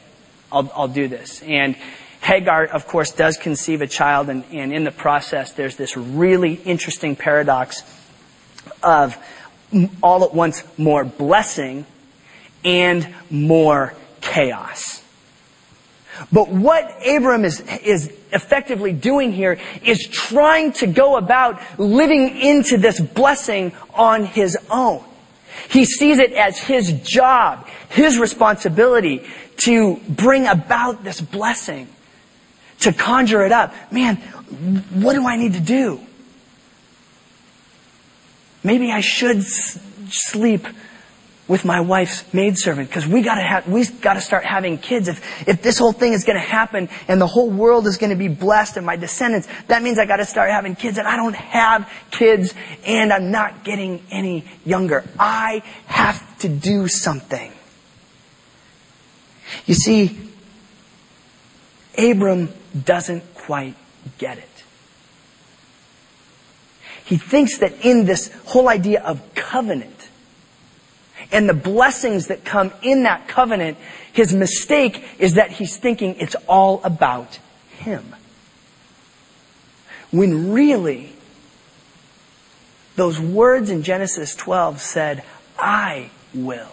I'll, 0.50 0.70
I'll 0.74 0.88
do 0.88 1.08
this. 1.08 1.42
And 1.42 1.76
Hagar, 2.20 2.66
of 2.66 2.86
course, 2.86 3.12
does 3.12 3.36
conceive 3.36 3.82
a 3.82 3.86
child, 3.86 4.28
and, 4.28 4.44
and 4.50 4.72
in 4.72 4.84
the 4.84 4.90
process, 4.90 5.52
there's 5.52 5.76
this 5.76 5.96
really 5.96 6.54
interesting 6.54 7.14
paradox 7.14 7.82
of 8.82 9.16
all 10.02 10.24
at 10.24 10.34
once 10.34 10.64
more 10.78 11.04
blessing 11.04 11.86
and 12.64 13.14
more 13.30 13.94
chaos. 14.20 15.04
But 16.32 16.48
what 16.48 17.06
Abram 17.06 17.44
is, 17.44 17.60
is 17.60 18.12
effectively 18.32 18.92
doing 18.92 19.32
here 19.32 19.58
is 19.82 20.06
trying 20.06 20.72
to 20.72 20.86
go 20.86 21.16
about 21.16 21.60
living 21.78 22.36
into 22.40 22.76
this 22.76 23.00
blessing 23.00 23.72
on 23.94 24.24
his 24.24 24.56
own. 24.70 25.04
He 25.68 25.84
sees 25.84 26.18
it 26.18 26.32
as 26.32 26.58
his 26.58 26.92
job, 27.02 27.66
his 27.88 28.18
responsibility 28.18 29.26
to 29.58 29.96
bring 30.08 30.46
about 30.46 31.02
this 31.02 31.20
blessing, 31.20 31.88
to 32.80 32.92
conjure 32.92 33.44
it 33.44 33.52
up. 33.52 33.74
Man, 33.90 34.16
what 34.16 35.14
do 35.14 35.26
I 35.26 35.36
need 35.36 35.54
to 35.54 35.60
do? 35.60 36.00
Maybe 38.62 38.90
I 38.90 39.00
should 39.00 39.38
s- 39.38 39.78
sleep 40.10 40.66
with 41.48 41.64
my 41.64 41.80
wife's 41.80 42.32
maidservant 42.34 42.88
because 42.88 43.06
we 43.06 43.22
gotta 43.22 43.42
have, 43.42 43.68
we 43.68 43.86
gotta 43.86 44.20
start 44.20 44.44
having 44.44 44.78
kids. 44.78 45.08
If, 45.08 45.48
if 45.48 45.62
this 45.62 45.78
whole 45.78 45.92
thing 45.92 46.12
is 46.12 46.24
gonna 46.24 46.38
happen 46.40 46.88
and 47.06 47.20
the 47.20 47.26
whole 47.26 47.50
world 47.50 47.86
is 47.86 47.98
gonna 47.98 48.16
be 48.16 48.28
blessed 48.28 48.76
and 48.76 48.84
my 48.84 48.96
descendants, 48.96 49.48
that 49.68 49.82
means 49.82 49.98
I 49.98 50.06
gotta 50.06 50.24
start 50.24 50.50
having 50.50 50.74
kids 50.74 50.98
and 50.98 51.06
I 51.06 51.16
don't 51.16 51.36
have 51.36 51.90
kids 52.10 52.54
and 52.84 53.12
I'm 53.12 53.30
not 53.30 53.64
getting 53.64 54.02
any 54.10 54.44
younger. 54.64 55.04
I 55.18 55.62
have 55.86 56.38
to 56.38 56.48
do 56.48 56.88
something. 56.88 57.52
You 59.66 59.74
see, 59.74 60.18
Abram 61.96 62.48
doesn't 62.84 63.34
quite 63.34 63.76
get 64.18 64.38
it. 64.38 64.48
He 67.04 67.18
thinks 67.18 67.58
that 67.58 67.84
in 67.84 68.04
this 68.04 68.32
whole 68.46 68.68
idea 68.68 69.00
of 69.00 69.34
covenant, 69.36 69.95
and 71.32 71.48
the 71.48 71.54
blessings 71.54 72.28
that 72.28 72.44
come 72.44 72.72
in 72.82 73.02
that 73.04 73.28
covenant, 73.28 73.78
his 74.12 74.32
mistake 74.32 75.04
is 75.18 75.34
that 75.34 75.50
he's 75.50 75.76
thinking 75.76 76.16
it's 76.18 76.36
all 76.46 76.80
about 76.84 77.38
him. 77.78 78.14
When 80.10 80.52
really, 80.52 81.12
those 82.94 83.20
words 83.20 83.70
in 83.70 83.82
Genesis 83.82 84.34
12 84.34 84.80
said, 84.80 85.24
I 85.58 86.10
will 86.32 86.72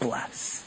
bless. 0.00 0.64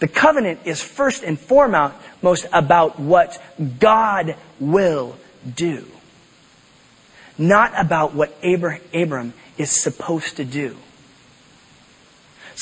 The 0.00 0.08
covenant 0.08 0.60
is 0.64 0.82
first 0.82 1.22
and 1.22 1.38
foremost 1.38 2.46
about 2.52 2.98
what 2.98 3.40
God 3.78 4.34
will 4.58 5.16
do, 5.54 5.86
not 7.38 7.72
about 7.80 8.12
what 8.12 8.36
Abram 8.42 9.32
is 9.56 9.70
supposed 9.70 10.38
to 10.38 10.44
do. 10.44 10.76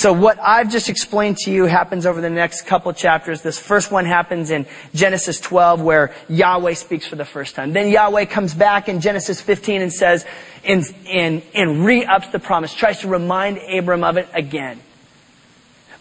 So 0.01 0.15
what 0.15 0.39
I've 0.41 0.71
just 0.71 0.89
explained 0.89 1.37
to 1.41 1.53
you 1.53 1.67
happens 1.67 2.07
over 2.07 2.23
the 2.23 2.31
next 2.31 2.63
couple 2.63 2.91
chapters. 2.95 3.43
This 3.43 3.59
first 3.59 3.93
one 3.93 4.07
happens 4.07 4.51
in 4.51 4.65
Genesis 4.95 5.39
12 5.41 5.83
where 5.83 6.15
Yahweh 6.27 6.73
speaks 6.73 7.07
for 7.07 7.17
the 7.17 7.27
first 7.27 7.55
time. 7.55 7.75
Then 7.75 7.91
Yahweh 7.91 8.25
comes 8.25 8.55
back 8.55 8.89
in 8.89 9.03
Genesis 9.03 9.43
15 9.43 9.83
and 9.83 9.93
says, 9.93 10.25
and, 10.65 10.85
and, 11.07 11.43
and 11.55 11.85
re-ups 11.85 12.29
the 12.29 12.39
promise, 12.39 12.73
tries 12.73 13.01
to 13.01 13.09
remind 13.09 13.59
Abram 13.59 14.03
of 14.03 14.17
it 14.17 14.27
again. 14.33 14.81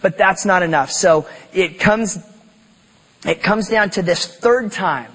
But 0.02 0.18
that's 0.18 0.46
not 0.46 0.64
enough. 0.64 0.92
So 0.92 1.28
it 1.52 1.78
comes, 1.78 2.20
it 3.26 3.44
comes 3.44 3.68
down 3.68 3.90
to 3.90 4.02
this 4.02 4.26
third 4.26 4.72
time. 4.72 5.12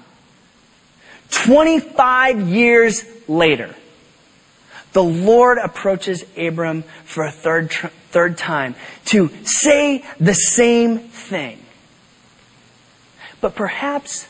25 1.31 2.49
years 2.49 3.03
later 3.27 3.73
the 4.95 5.03
Lord 5.03 5.57
approaches 5.57 6.23
Abram 6.37 6.83
for 7.03 7.25
a 7.25 7.31
third, 7.31 7.69
third 8.15 8.37
time 8.37 8.75
to 9.03 9.27
say 9.43 10.01
the 10.21 10.33
same 10.33 10.99
thing. 10.99 11.59
But 13.41 13.55
perhaps 13.55 14.29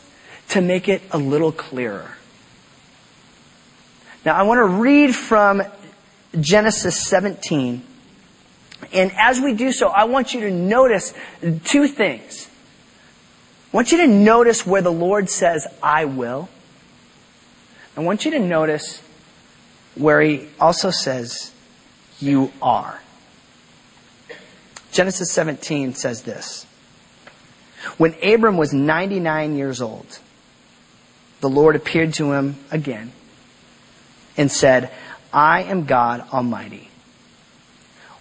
to 0.49 0.59
make 0.59 0.89
it 0.89 1.03
a 1.11 1.19
little 1.19 1.51
clearer. 1.51 2.17
Now 4.25 4.33
I 4.33 4.41
want 4.41 4.57
to 4.57 4.65
read 4.65 5.13
from 5.13 5.61
Genesis 6.41 6.99
17 7.07 7.83
And 8.91 9.11
as 9.17 9.39
we 9.39 9.53
do 9.53 9.71
so, 9.71 9.89
I 9.89 10.05
want 10.05 10.33
you 10.33 10.41
to 10.41 10.51
notice 10.51 11.13
two 11.63 11.87
things. 11.87 12.49
I 13.71 13.77
want 13.77 13.91
you 13.91 13.99
to 13.99 14.07
notice 14.07 14.65
where 14.65 14.81
the 14.81 14.91
Lord 14.91 15.29
says, 15.29 15.67
I 15.83 16.05
will. 16.05 16.49
I 17.95 18.01
want 18.01 18.25
you 18.25 18.31
to 18.31 18.39
notice 18.39 18.99
where 19.93 20.21
he 20.21 20.47
also 20.59 20.89
says, 20.89 21.53
you 22.19 22.51
are. 22.63 22.99
Genesis 24.95 25.29
17 25.31 25.93
says 25.93 26.21
this. 26.21 26.65
When 27.97 28.15
Abram 28.23 28.55
was 28.55 28.71
99 28.71 29.57
years 29.57 29.81
old, 29.81 30.19
the 31.41 31.49
Lord 31.49 31.75
appeared 31.75 32.13
to 32.13 32.31
him 32.31 32.55
again 32.71 33.11
and 34.37 34.49
said, 34.49 34.89
I 35.33 35.63
am 35.63 35.83
God 35.83 36.23
Almighty. 36.31 36.89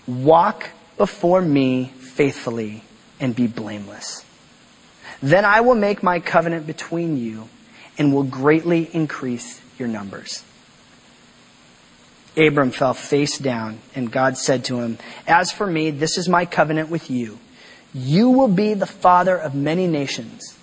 Walk 0.09 0.69
before 0.97 1.41
me 1.41 1.93
faithfully 1.97 2.83
and 3.21 3.37
be 3.37 3.47
blameless. 3.47 4.25
Then 5.23 5.45
I 5.45 5.61
will 5.61 5.77
make 5.77 6.03
my 6.03 6.19
covenant 6.19 6.67
between 6.67 7.17
you 7.17 7.49
and 7.99 8.13
will 8.13 8.25
greatly 8.25 8.91
increase 8.93 9.63
your 9.79 9.87
numbers. 9.87 10.43
Abram 12.37 12.71
fell 12.71 12.95
face 12.95 13.39
down, 13.39 13.79
and 13.95 14.11
God 14.11 14.37
said 14.37 14.65
to 14.65 14.81
him, 14.81 14.99
As 15.27 15.53
for 15.53 15.67
me, 15.67 15.91
this 15.91 16.19
is 16.19 16.29
my 16.29 16.45
covenant 16.45 16.91
with 16.91 17.11
you. 17.11 17.39
You 17.93 18.31
will 18.31 18.49
be 18.49 18.75
the 18.75 18.87
father 18.87 19.37
of 19.37 19.55
many 19.55 19.87
nations. 19.87 20.59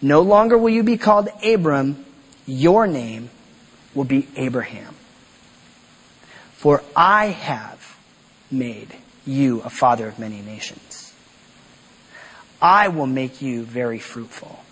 No 0.00 0.20
longer 0.20 0.56
will 0.56 0.70
you 0.70 0.84
be 0.84 0.96
called 0.96 1.28
Abram, 1.44 2.04
your 2.46 2.86
name 2.86 3.30
will 3.94 4.04
be 4.04 4.28
Abraham. 4.36 4.94
For 6.52 6.82
I 6.94 7.26
have 7.26 7.98
made 8.50 8.94
you 9.26 9.60
a 9.62 9.70
father 9.70 10.06
of 10.06 10.18
many 10.18 10.40
nations. 10.40 11.12
I 12.62 12.88
will 12.88 13.06
make 13.06 13.42
you 13.42 13.62
very 13.62 13.98
fruitful. 13.98 14.64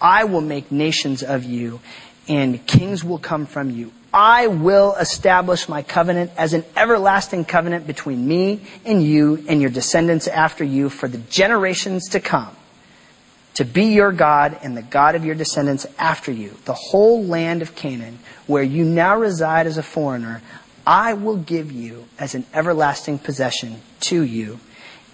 I 0.00 0.24
will 0.24 0.40
make 0.40 0.70
nations 0.70 1.22
of 1.22 1.44
you, 1.44 1.80
and 2.28 2.64
kings 2.66 3.04
will 3.04 3.18
come 3.18 3.46
from 3.46 3.70
you. 3.70 3.92
I 4.12 4.48
will 4.48 4.94
establish 4.96 5.68
my 5.68 5.82
covenant 5.82 6.32
as 6.36 6.52
an 6.52 6.64
everlasting 6.76 7.44
covenant 7.44 7.86
between 7.86 8.26
me 8.26 8.60
and 8.84 9.02
you 9.02 9.44
and 9.48 9.60
your 9.60 9.70
descendants 9.70 10.26
after 10.26 10.64
you 10.64 10.88
for 10.88 11.08
the 11.08 11.18
generations 11.18 12.08
to 12.10 12.20
come. 12.20 12.56
To 13.54 13.64
be 13.64 13.86
your 13.86 14.10
God 14.12 14.58
and 14.62 14.76
the 14.76 14.82
God 14.82 15.14
of 15.14 15.24
your 15.24 15.34
descendants 15.34 15.86
after 15.98 16.32
you, 16.32 16.56
the 16.64 16.74
whole 16.74 17.24
land 17.24 17.62
of 17.62 17.74
Canaan, 17.74 18.18
where 18.46 18.62
you 18.62 18.84
now 18.84 19.16
reside 19.16 19.66
as 19.66 19.76
a 19.76 19.82
foreigner, 19.82 20.40
I 20.86 21.14
will 21.14 21.36
give 21.36 21.70
you 21.70 22.06
as 22.18 22.34
an 22.34 22.46
everlasting 22.54 23.18
possession 23.18 23.80
to 24.00 24.22
you 24.22 24.58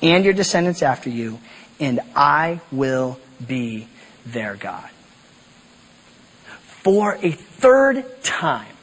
and 0.02 0.24
your 0.24 0.34
descendants 0.34 0.82
after 0.82 1.10
you, 1.10 1.38
and 1.80 2.00
I 2.14 2.60
will 2.70 3.18
be 3.44 3.88
their 4.24 4.54
God. 4.54 4.88
For 6.82 7.18
a 7.22 7.32
third 7.32 8.22
time, 8.22 8.75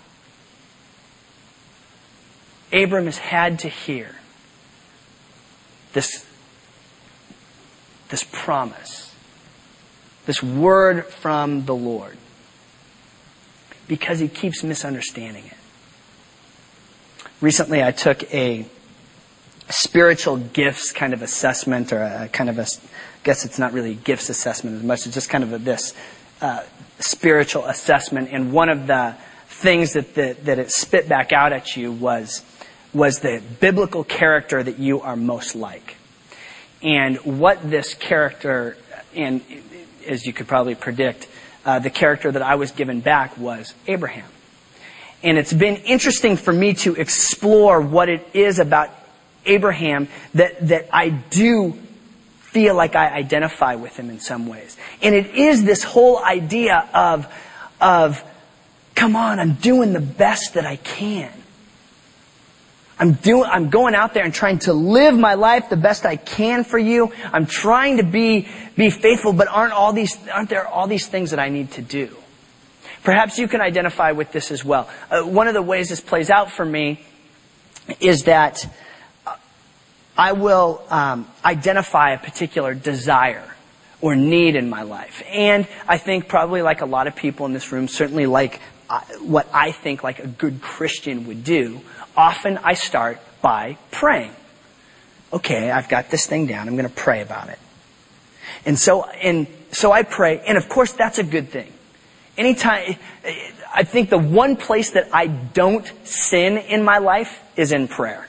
Abram 2.74 3.06
has 3.06 3.20
had 3.20 3.60
to 3.60 3.70
hear 3.70 4.16
this, 5.94 6.26
this 8.10 8.26
promise, 8.32 9.14
this 10.26 10.42
word 10.42 11.06
from 11.06 11.66
the 11.66 11.76
Lord, 11.76 12.18
because 13.88 14.20
he 14.20 14.28
keeps 14.28 14.64
misunderstanding 14.64 15.46
it. 15.46 15.58
Recently, 17.42 17.84
I 17.84 17.92
took 17.92 18.24
a 18.34 18.66
spiritual 19.70 20.38
gifts 20.38 20.92
kind 20.92 21.14
of 21.14 21.22
assessment, 21.22 21.94
or 21.94 22.02
a 22.02 22.28
kind 22.30 22.50
of 22.50 22.58
a, 22.58 22.64
I 22.64 22.66
guess 23.24 23.46
it's 23.46 23.60
not 23.60 23.74
really 23.74 23.94
gifts 23.94 24.30
assessment 24.30 24.78
as 24.78 24.84
much 24.84 25.06
as 25.06 25.14
just 25.14 25.30
kind 25.30 25.44
of 25.44 25.54
a, 25.54 25.58
this 25.58 25.94
uh, 26.42 26.64
spiritual 27.00 27.66
assessment. 27.66 28.30
And 28.32 28.52
one 28.52 28.70
of 28.70 28.88
the 28.88 29.16
things 29.48 29.94
that, 29.94 30.16
that, 30.16 30.46
that 30.46 30.60
it 30.60 30.72
spit 30.72 31.08
back 31.08 31.32
out 31.32 31.54
at 31.54 31.78
you 31.78 31.92
was 31.92 32.40
was 32.94 33.20
the 33.20 33.42
biblical 33.60 34.04
character 34.04 34.62
that 34.62 34.80
you 34.80 35.02
are 35.02 35.16
most 35.16 35.56
like. 35.56 35.98
And 36.82 37.18
what 37.18 37.70
this 37.70 37.94
character, 37.94 38.78
and 39.16 39.42
as 40.08 40.26
you 40.26 40.34
could 40.34 40.48
probably 40.48 40.76
predict, 40.76 41.28
uh, 41.66 41.80
the 41.80 41.90
character 41.90 42.32
that 42.32 42.42
I 42.42 42.56
was 42.56 42.72
given 42.72 43.00
back 43.00 43.38
was 43.38 43.74
Abraham. 43.88 44.30
And 45.24 45.38
it's 45.38 45.54
been 45.54 45.78
interesting 45.78 46.36
for 46.36 46.52
me 46.52 46.74
to 46.76 46.96
explore 46.96 47.80
what 47.80 48.10
it 48.10 48.28
is 48.34 48.60
about 48.60 48.90
Abraham 49.46 50.10
that, 50.34 50.68
that 50.68 50.90
I 50.94 51.10
do 51.10 51.74
feel 52.42 52.76
like 52.76 52.96
I 52.96 53.10
identify 53.10 53.76
with 53.76 53.98
him 53.98 54.10
in 54.10 54.20
some 54.20 54.48
ways. 54.48 54.78
And 55.02 55.16
it 55.16 55.34
is 55.34 55.64
this 55.64 55.84
whole 55.84 56.24
idea 56.24 56.88
of, 56.94 57.34
of, 57.80 58.24
come 58.96 59.16
on, 59.16 59.40
I'm 59.40 59.54
doing 59.54 59.94
the 59.94 60.02
best 60.02 60.54
that 60.56 60.66
I 60.66 60.76
can. 60.76 61.32
I'm 63.04 63.16
doing, 63.16 63.44
I'm 63.44 63.70
going 63.70 63.96
out 63.96 64.14
there 64.14 64.24
and 64.24 64.34
trying 64.34 64.60
to 64.60 64.72
live 64.72 65.14
my 65.14 65.34
life 65.34 65.68
the 65.68 65.76
best 65.76 66.06
I 66.06 66.16
can 66.16 66.64
for 66.64 66.80
you. 66.80 67.12
I'm 67.34 67.46
trying 67.46 67.98
to 67.98 68.04
be, 68.04 68.48
be 68.78 68.90
faithful, 68.90 69.34
but 69.34 69.50
aren't 69.50 69.74
all 69.74 69.92
these, 69.92 70.18
aren't 70.30 70.48
there 70.48 70.66
all 70.66 70.88
these 70.88 71.06
things 71.06 71.32
that 71.32 71.40
I 71.40 71.50
need 71.50 71.72
to 71.72 71.82
do? 71.82 72.16
Perhaps 73.04 73.38
you 73.38 73.50
can 73.50 73.60
identify 73.60 74.14
with 74.14 74.32
this 74.32 74.52
as 74.52 74.64
well. 74.64 74.90
Uh, 75.12 75.24
one 75.24 75.50
of 75.50 75.54
the 75.54 75.62
ways 75.62 75.90
this 75.90 76.00
plays 76.00 76.30
out 76.30 76.50
for 76.50 76.64
me 76.64 77.02
is 78.00 78.24
that 78.24 78.66
uh, 79.28 79.36
I 80.18 80.32
will 80.32 80.82
um, 80.90 81.28
identify 81.44 82.12
a 82.12 82.18
particular 82.18 82.74
desire 82.74 83.54
or 84.00 84.16
need 84.16 84.56
in 84.56 84.70
my 84.70 84.84
life. 84.84 85.22
And 85.28 85.68
I 85.90 85.98
think 85.98 86.30
probably 86.30 86.62
like 86.62 86.80
a 86.80 86.86
lot 86.86 87.08
of 87.08 87.18
people 87.18 87.46
in 87.48 87.52
this 87.52 87.70
room, 87.70 87.90
certainly 87.90 88.28
like 88.28 88.62
what 89.22 89.48
I 89.54 89.72
think 89.72 90.04
like 90.04 90.20
a 90.20 90.28
good 90.28 90.62
Christian 90.62 91.28
would 91.28 91.44
do, 91.44 91.82
often 92.16 92.58
I 92.58 92.74
start 92.74 93.20
by 93.42 93.78
praying. 93.92 94.32
Okay, 95.32 95.72
I've 95.72 95.90
got 95.90 96.10
this 96.10 96.28
thing 96.28 96.46
down. 96.46 96.68
I'm 96.68 96.76
going 96.76 96.88
to 96.88 96.96
pray 96.96 97.22
about 97.22 97.50
it. 97.50 97.60
And 98.66 98.78
so, 98.80 99.04
and 99.06 99.48
so 99.72 99.92
I 99.92 100.04
pray, 100.04 100.40
and 100.46 100.58
of 100.58 100.70
course 100.70 100.94
that's 100.94 101.18
a 101.18 101.24
good 101.24 101.50
thing. 101.50 101.72
Anytime, 102.38 102.96
I 103.74 103.84
think 103.84 104.10
the 104.10 104.18
one 104.18 104.56
place 104.56 104.92
that 104.92 105.10
I 105.14 105.28
don't 105.28 105.86
sin 106.06 106.58
in 106.58 106.84
my 106.84 106.98
life 107.00 107.44
is 107.56 107.72
in 107.72 107.88
prayer. 107.88 108.28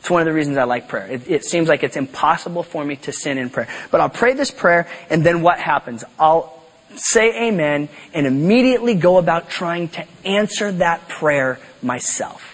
It's 0.00 0.10
one 0.10 0.20
of 0.20 0.26
the 0.26 0.32
reasons 0.32 0.56
I 0.56 0.64
like 0.64 0.88
prayer. 0.88 1.06
It, 1.06 1.28
it, 1.28 1.44
seems 1.44 1.68
like 1.68 1.82
it's 1.82 1.96
impossible 1.96 2.62
for 2.62 2.84
me 2.84 2.96
to 2.96 3.12
sin 3.12 3.38
in 3.38 3.50
prayer. 3.50 3.68
But 3.90 4.00
I'll 4.00 4.10
pray 4.10 4.34
this 4.34 4.50
prayer, 4.50 4.88
and 5.10 5.24
then 5.24 5.42
what 5.42 5.58
happens? 5.58 6.04
I'll 6.18 6.55
say 6.96 7.48
amen, 7.48 7.88
and 8.12 8.26
immediately 8.26 8.94
go 8.94 9.18
about 9.18 9.50
trying 9.50 9.88
to 9.90 10.04
answer 10.24 10.72
that 10.72 11.08
prayer 11.08 11.58
myself. 11.82 12.52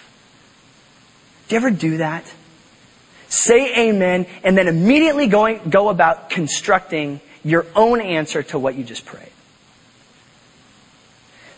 Do 1.48 1.54
you 1.54 1.60
ever 1.60 1.70
do 1.70 1.98
that? 1.98 2.32
Say 3.28 3.88
amen 3.88 4.26
and 4.44 4.56
then 4.56 4.68
immediately 4.68 5.26
going, 5.26 5.60
go 5.70 5.88
about 5.88 6.30
constructing 6.30 7.20
your 7.44 7.66
own 7.74 8.00
answer 8.00 8.42
to 8.42 8.58
what 8.58 8.74
you 8.74 8.84
just 8.84 9.06
prayed. 9.06 9.32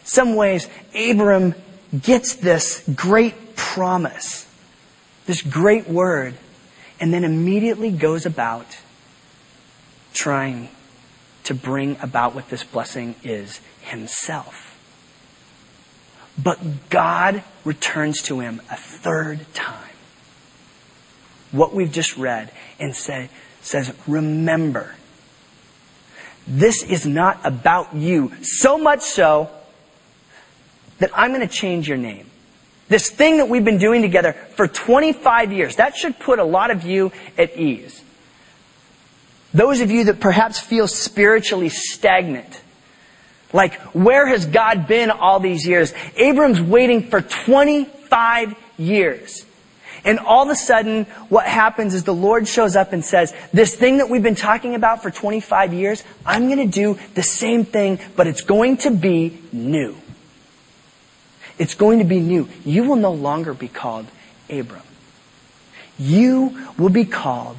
Some 0.04 0.36
ways, 0.36 0.68
Abram 0.94 1.54
gets 2.00 2.34
this 2.36 2.88
great 2.94 3.56
promise, 3.56 4.46
this 5.26 5.42
great 5.42 5.88
word, 5.88 6.34
and 7.00 7.12
then 7.12 7.24
immediately 7.24 7.90
goes 7.90 8.26
about 8.26 8.66
trying 10.12 10.68
to 11.44 11.54
bring 11.54 11.96
about 12.00 12.34
what 12.34 12.48
this 12.48 12.64
blessing 12.64 13.14
is 13.22 13.60
himself. 13.82 14.70
But 16.42 16.90
God 16.90 17.44
returns 17.64 18.22
to 18.22 18.40
him 18.40 18.60
a 18.70 18.76
third 18.76 19.40
time. 19.54 19.80
What 21.52 21.72
we've 21.72 21.92
just 21.92 22.16
read 22.16 22.50
and 22.80 22.94
say, 22.96 23.28
says, 23.60 23.94
remember, 24.06 24.96
this 26.46 26.82
is 26.82 27.06
not 27.06 27.40
about 27.44 27.94
you. 27.94 28.32
So 28.42 28.76
much 28.76 29.02
so 29.02 29.50
that 30.98 31.10
I'm 31.14 31.30
going 31.30 31.46
to 31.46 31.54
change 31.54 31.88
your 31.88 31.96
name. 31.96 32.30
This 32.88 33.10
thing 33.10 33.38
that 33.38 33.48
we've 33.48 33.64
been 33.64 33.78
doing 33.78 34.02
together 34.02 34.32
for 34.32 34.66
25 34.66 35.52
years, 35.52 35.76
that 35.76 35.96
should 35.96 36.18
put 36.18 36.38
a 36.38 36.44
lot 36.44 36.70
of 36.70 36.84
you 36.84 37.12
at 37.38 37.56
ease. 37.56 38.02
Those 39.54 39.80
of 39.80 39.90
you 39.90 40.04
that 40.04 40.20
perhaps 40.20 40.58
feel 40.58 40.88
spiritually 40.88 41.68
stagnant, 41.68 42.60
like, 43.52 43.74
where 43.94 44.26
has 44.26 44.46
God 44.46 44.88
been 44.88 45.12
all 45.12 45.38
these 45.38 45.64
years? 45.66 45.94
Abram's 46.16 46.60
waiting 46.60 47.08
for 47.08 47.20
25 47.20 48.56
years. 48.76 49.46
And 50.04 50.18
all 50.18 50.42
of 50.42 50.50
a 50.50 50.56
sudden, 50.56 51.04
what 51.28 51.46
happens 51.46 51.94
is 51.94 52.02
the 52.02 52.12
Lord 52.12 52.46
shows 52.48 52.74
up 52.76 52.92
and 52.92 53.04
says, 53.04 53.32
this 53.52 53.74
thing 53.74 53.98
that 53.98 54.10
we've 54.10 54.24
been 54.24 54.34
talking 54.34 54.74
about 54.74 55.02
for 55.02 55.10
25 55.10 55.72
years, 55.72 56.02
I'm 56.26 56.46
going 56.46 56.58
to 56.58 56.66
do 56.66 56.98
the 57.14 57.22
same 57.22 57.64
thing, 57.64 58.00
but 58.16 58.26
it's 58.26 58.42
going 58.42 58.78
to 58.78 58.90
be 58.90 59.38
new. 59.52 59.96
It's 61.56 61.74
going 61.74 62.00
to 62.00 62.04
be 62.04 62.18
new. 62.18 62.48
You 62.64 62.84
will 62.84 62.96
no 62.96 63.12
longer 63.12 63.54
be 63.54 63.68
called 63.68 64.06
Abram. 64.50 64.82
You 65.96 66.70
will 66.76 66.90
be 66.90 67.04
called 67.04 67.58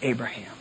Abraham. 0.00 0.51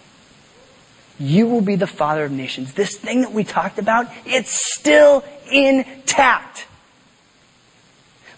You 1.21 1.45
will 1.45 1.61
be 1.61 1.75
the 1.75 1.87
father 1.87 2.25
of 2.25 2.31
nations. 2.31 2.73
This 2.73 2.97
thing 2.97 3.21
that 3.21 3.31
we 3.31 3.43
talked 3.43 3.77
about, 3.77 4.07
it's 4.25 4.51
still 4.73 5.23
intact. 5.51 6.65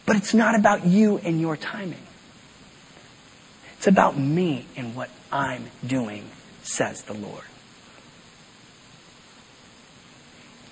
But 0.06 0.18
it's 0.18 0.34
not 0.34 0.56
about 0.56 0.86
you 0.86 1.18
and 1.20 1.40
your 1.40 1.56
timing. 1.56 2.06
It's 3.78 3.88
about 3.88 4.18
me 4.18 4.66
and 4.76 4.96
what 4.96 5.10
I'm 5.32 5.72
doing, 5.86 6.30
says 6.62 7.04
the 7.04 7.14
Lord. 7.14 7.46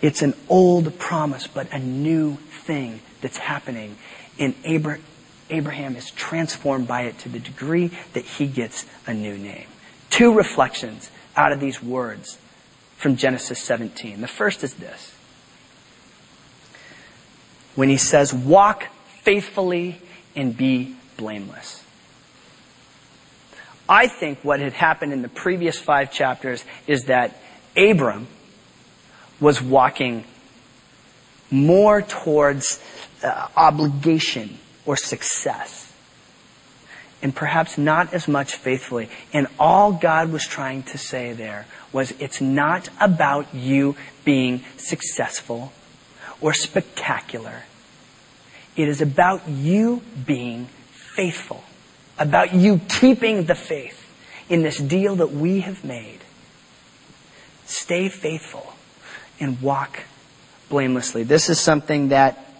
It's 0.01 0.21
an 0.21 0.33
old 0.49 0.99
promise, 0.99 1.47
but 1.47 1.71
a 1.71 1.79
new 1.79 2.35
thing 2.35 2.99
that's 3.21 3.37
happening. 3.37 3.95
And 4.37 4.53
Abraham 4.65 5.95
is 5.95 6.11
transformed 6.11 6.87
by 6.87 7.03
it 7.03 7.19
to 7.19 7.29
the 7.29 7.39
degree 7.39 7.91
that 8.13 8.25
he 8.25 8.47
gets 8.47 8.85
a 9.07 9.13
new 9.13 9.37
name. 9.37 9.67
Two 10.09 10.33
reflections 10.33 11.09
out 11.35 11.51
of 11.51 11.59
these 11.59 11.81
words 11.81 12.37
from 12.97 13.15
Genesis 13.15 13.59
17. 13.59 14.21
The 14.21 14.27
first 14.27 14.63
is 14.63 14.75
this. 14.75 15.15
When 17.75 17.89
he 17.89 17.97
says, 17.97 18.33
walk 18.33 18.87
faithfully 19.23 20.01
and 20.35 20.55
be 20.55 20.95
blameless. 21.17 21.83
I 23.87 24.07
think 24.07 24.39
what 24.43 24.59
had 24.59 24.73
happened 24.73 25.13
in 25.13 25.21
the 25.21 25.29
previous 25.29 25.79
five 25.79 26.11
chapters 26.11 26.63
is 26.87 27.05
that 27.05 27.35
Abram 27.75 28.27
was 29.39 29.61
walking 29.61 30.23
more 31.49 32.01
towards 32.01 32.81
uh, 33.23 33.47
obligation 33.57 34.57
or 34.85 34.95
success 34.95 35.90
and 37.21 37.35
perhaps 37.35 37.77
not 37.77 38.13
as 38.13 38.27
much 38.27 38.55
faithfully. 38.55 39.09
And 39.33 39.47
all 39.59 39.91
God 39.91 40.31
was 40.31 40.45
trying 40.45 40.83
to 40.83 40.97
say 40.97 41.33
there 41.33 41.65
was 41.91 42.11
it's 42.19 42.41
not 42.41 42.89
about 42.99 43.53
you 43.53 43.95
being 44.25 44.63
successful 44.77 45.71
or 46.39 46.53
spectacular. 46.53 47.63
It 48.75 48.87
is 48.87 49.01
about 49.01 49.47
you 49.47 50.01
being 50.25 50.67
faithful, 50.91 51.63
about 52.17 52.53
you 52.53 52.79
keeping 52.87 53.45
the 53.45 53.55
faith 53.55 53.97
in 54.49 54.63
this 54.63 54.77
deal 54.77 55.17
that 55.17 55.31
we 55.31 55.61
have 55.61 55.83
made. 55.83 56.19
Stay 57.65 58.09
faithful 58.09 58.73
and 59.39 59.61
walk 59.61 60.01
blamelessly. 60.69 61.23
This 61.23 61.49
is 61.49 61.59
something 61.59 62.09
that 62.09 62.50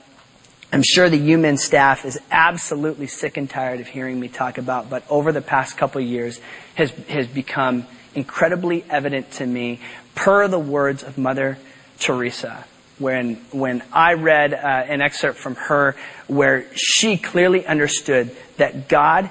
I'm 0.73 0.84
sure 0.84 1.10
the 1.10 1.19
UMin 1.19 1.60
staff 1.60 2.05
is 2.05 2.17
absolutely 2.31 3.07
sick 3.07 3.36
and 3.36 3.49
tired 3.49 3.81
of 3.81 3.88
hearing 3.88 4.19
me 4.19 4.29
talk 4.29 4.57
about, 4.57 4.89
but 4.89 5.03
over 5.10 5.34
the 5.34 5.41
past 5.41 5.77
couple 5.77 5.99
years 5.99 6.39
has, 6.75 6.91
has 7.10 7.27
become 7.27 7.86
incredibly 8.15 8.86
evident 8.89 9.31
to 9.31 9.45
me 9.45 9.81
per 10.15 10.47
the 10.47 10.60
words 10.60 11.03
of 11.03 11.17
Mother 11.17 11.57
Teresa. 11.99 12.65
When, 12.99 13.36
when 13.51 13.84
I 13.91 14.13
read 14.13 14.53
uh, 14.53 14.57
an 14.57 15.01
excerpt 15.01 15.39
from 15.39 15.55
her 15.55 15.95
where 16.27 16.65
she 16.75 17.17
clearly 17.17 17.65
understood 17.65 18.36
that 18.57 18.88
God 18.88 19.29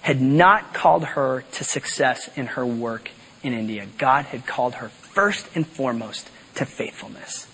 had 0.00 0.20
not 0.20 0.72
called 0.72 1.04
her 1.04 1.44
to 1.52 1.64
success 1.64 2.30
in 2.36 2.46
her 2.46 2.64
work 2.64 3.10
in 3.42 3.52
India. 3.52 3.86
God 3.98 4.24
had 4.24 4.46
called 4.46 4.76
her 4.76 4.88
first 4.88 5.46
and 5.54 5.66
foremost 5.66 6.30
to 6.56 6.64
faithfulness. 6.64 7.46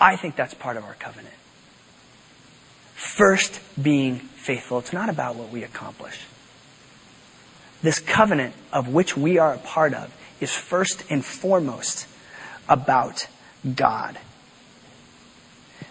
I 0.00 0.16
think 0.16 0.36
that's 0.36 0.54
part 0.54 0.76
of 0.76 0.84
our 0.84 0.94
covenant. 0.94 1.34
First, 2.94 3.60
being 3.80 4.16
faithful. 4.18 4.78
It's 4.78 4.92
not 4.92 5.08
about 5.08 5.36
what 5.36 5.50
we 5.50 5.64
accomplish. 5.64 6.24
This 7.82 8.00
covenant 8.00 8.54
of 8.72 8.88
which 8.88 9.16
we 9.16 9.38
are 9.38 9.54
a 9.54 9.58
part 9.58 9.94
of 9.94 10.14
is 10.40 10.52
first 10.52 11.04
and 11.10 11.24
foremost 11.24 12.06
about 12.68 13.26
God. 13.74 14.18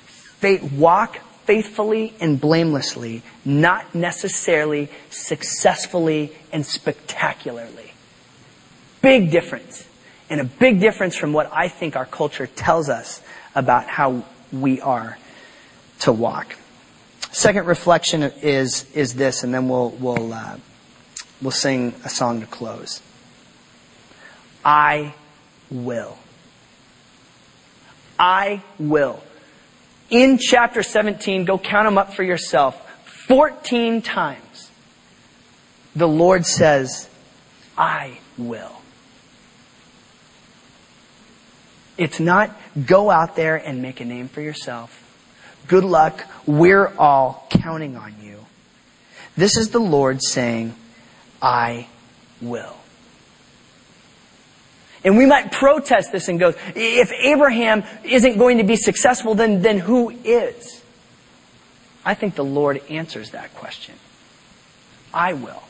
Faith, 0.06 0.72
walk 0.72 1.17
faithfully 1.46 2.13
and 2.20 2.39
blamelessly, 2.39 3.24
not 3.46 3.96
necessarily 3.96 4.89
successfully 5.10 6.32
and 6.52 6.65
spectacularly. 6.65 7.93
Big 9.02 9.32
difference. 9.32 9.88
And 10.30 10.41
a 10.41 10.43
big 10.43 10.82
difference 10.82 11.15
from 11.15 11.32
what 11.32 11.50
I 11.54 11.70
think 11.70 11.96
our 11.96 12.06
culture 12.06 12.48
tells 12.48 12.89
us 12.89 13.22
about 13.58 13.88
how 13.88 14.24
we 14.54 14.80
are 14.82 15.17
to 16.02 16.12
walk. 16.13 16.56
Second 17.32 17.65
reflection 17.65 18.22
is, 18.24 18.89
is 18.93 19.15
this, 19.15 19.43
and 19.43 19.54
then 19.54 19.67
we'll, 19.67 19.89
we'll, 19.89 20.32
uh, 20.32 20.58
we'll 21.41 21.52
sing 21.52 21.93
a 22.06 22.10
song 22.10 22.39
to 22.41 22.48
close. 22.48 23.02
I 24.63 25.15
will. 25.72 26.17
I 28.20 28.62
will. 28.78 29.22
In 30.10 30.38
chapter 30.38 30.84
17, 30.84 31.46
go 31.46 31.58
count 31.58 31.88
them 31.88 31.98
up 31.98 32.13
for 32.13 32.24
yourself. 32.24 32.84
14 33.28 34.04
times, 34.04 34.72
the 35.96 36.08
Lord 36.08 36.46
says, 36.46 37.10
I 37.78 38.20
will. 38.38 38.77
It's 41.97 42.19
not 42.19 42.55
go 42.86 43.10
out 43.10 43.36
there 43.36 43.55
and 43.55 43.81
make 43.81 44.01
a 44.01 44.05
name 44.05 44.27
for 44.27 44.41
yourself. 44.41 45.03
Good 45.67 45.83
luck. 45.83 46.23
We're 46.45 46.88
all 46.97 47.47
counting 47.49 47.97
on 47.97 48.15
you. 48.21 48.45
This 49.36 49.57
is 49.57 49.69
the 49.69 49.79
Lord 49.79 50.21
saying, 50.23 50.73
I 51.41 51.88
will. 52.41 52.75
And 55.03 55.17
we 55.17 55.25
might 55.25 55.51
protest 55.51 56.12
this 56.12 56.27
and 56.27 56.39
go, 56.39 56.53
if 56.75 57.12
Abraham 57.13 57.83
isn't 58.03 58.38
going 58.38 58.57
to 58.57 58.63
be 58.63 58.75
successful, 58.75 59.36
then, 59.36 59.62
then 59.62 59.77
who 59.77 60.10
is? 60.10 60.83
I 62.03 62.13
think 62.13 62.36
the 62.36 62.43
Lord 62.43 62.81
answers 62.89 63.31
that 63.31 63.53
question. 63.55 63.95
I 65.13 65.33
will. 65.33 65.63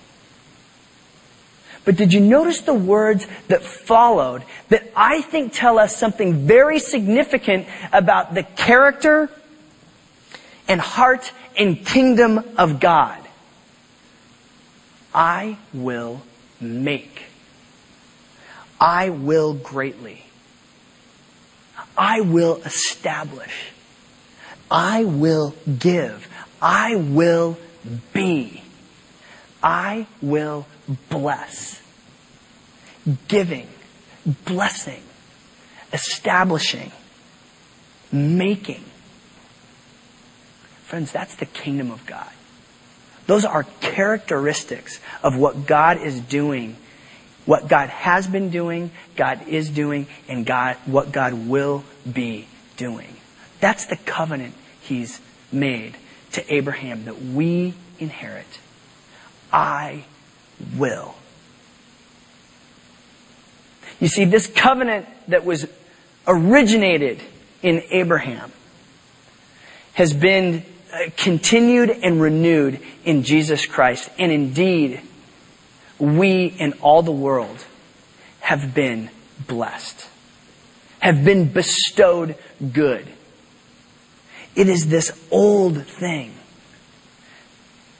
But 1.87 1.95
did 1.95 2.11
you 2.11 2.19
notice 2.19 2.59
the 2.59 2.73
words 2.73 3.25
that 3.47 3.63
followed 3.63 4.43
that 4.67 4.91
I 4.93 5.21
think 5.21 5.53
tell 5.53 5.79
us 5.79 5.95
something 5.95 6.45
very 6.45 6.79
significant 6.79 7.65
about 7.93 8.33
the 8.33 8.43
character 8.43 9.29
and 10.67 10.81
heart 10.81 11.31
and 11.57 11.85
kingdom 11.85 12.43
of 12.57 12.81
God? 12.81 13.17
I 15.15 15.59
will 15.73 16.21
make. 16.59 17.23
I 18.81 19.09
will 19.09 19.53
greatly. 19.53 20.25
I 21.97 22.19
will 22.19 22.57
establish. 22.65 23.71
I 24.69 25.05
will 25.05 25.55
give. 25.79 26.27
I 26.61 26.97
will 26.97 27.57
be. 28.11 28.61
I 29.61 30.07
will 30.21 30.67
bless, 31.09 31.81
giving, 33.27 33.67
blessing, 34.45 35.01
establishing, 35.93 36.91
making. 38.11 38.83
Friends, 40.83 41.11
that's 41.11 41.35
the 41.35 41.45
kingdom 41.45 41.91
of 41.91 42.05
God. 42.05 42.31
Those 43.25 43.43
are 43.43 43.63
characteristics 43.81 44.99
of 45.21 45.35
what 45.37 45.67
God 45.67 46.01
is 46.01 46.19
doing, 46.19 46.77
what 47.45 47.67
God 47.67 47.89
has 47.89 48.25
been 48.25 48.49
doing, 48.49 48.91
God 49.17 49.47
is 49.47 49.69
doing, 49.69 50.07
and 50.29 50.45
God, 50.45 50.77
what 50.85 51.11
God 51.11 51.33
will 51.33 51.83
be 52.11 52.47
doing. 52.77 53.17
That's 53.59 53.85
the 53.87 53.97
covenant 53.97 54.53
He's 54.81 55.19
made 55.51 55.97
to 56.33 56.53
Abraham 56.53 57.05
that 57.05 57.21
we 57.21 57.73
inherit. 57.99 58.59
I 59.51 60.05
will. 60.75 61.15
You 63.99 64.07
see, 64.07 64.25
this 64.25 64.47
covenant 64.47 65.07
that 65.27 65.45
was 65.45 65.67
originated 66.27 67.21
in 67.63 67.83
Abraham 67.89 68.51
has 69.93 70.13
been 70.13 70.63
uh, 70.93 71.09
continued 71.17 71.89
and 71.89 72.21
renewed 72.21 72.79
in 73.03 73.23
Jesus 73.23 73.65
Christ. 73.65 74.09
And 74.19 74.31
indeed, 74.31 75.01
we 75.97 76.45
in 76.45 76.73
all 76.81 77.01
the 77.01 77.11
world 77.11 77.65
have 78.41 78.73
been 78.75 79.09
blessed, 79.47 80.07
have 80.99 81.25
been 81.25 81.51
bestowed 81.51 82.35
good. 82.71 83.07
It 84.55 84.69
is 84.69 84.87
this 84.87 85.11
old 85.31 85.85
thing 85.85 86.36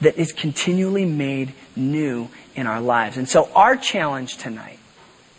that 0.02 0.18
is 0.18 0.32
continually 0.32 1.06
made 1.06 1.54
new 1.76 2.30
in 2.56 2.68
our 2.68 2.82
lives. 2.82 3.18
And 3.18 3.28
so 3.28 3.50
our 3.56 3.76
challenge 3.76 4.38
tonight, 4.38 4.80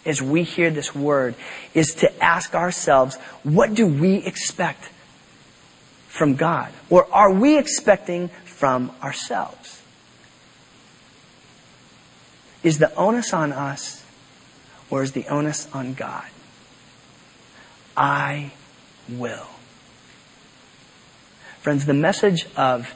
as 0.05 0.21
we 0.23 0.43
hear 0.43 0.71
this 0.71 0.95
word, 0.95 1.35
is 1.75 1.95
to 1.97 2.23
ask 2.23 2.55
ourselves, 2.55 3.17
what 3.43 3.75
do 3.75 3.87
we 3.87 4.17
expect 4.17 4.91
from 6.09 6.35
God? 6.35 6.73
Or 6.91 7.07
are 7.13 7.33
we 7.33 7.59
expecting 7.59 8.29
from 8.45 8.91
ourselves? 9.03 9.83
Is 12.63 12.79
the 12.79 12.93
onus 12.97 13.33
on 13.33 13.53
us 13.53 14.05
or 14.91 15.03
is 15.03 15.13
the 15.13 15.27
onus 15.29 15.69
on 15.73 15.95
God? 15.95 16.27
I 17.97 18.53
will. 19.09 19.47
Friends, 21.61 21.87
the 21.87 21.95
message 21.95 22.47
of 22.57 22.95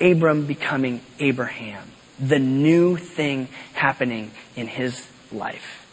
Abram 0.00 0.46
becoming 0.46 1.00
Abraham, 1.18 1.90
the 2.18 2.38
new 2.38 2.96
thing 2.96 3.48
happening 3.74 4.30
in 4.56 4.66
his 4.66 5.06
life, 5.32 5.86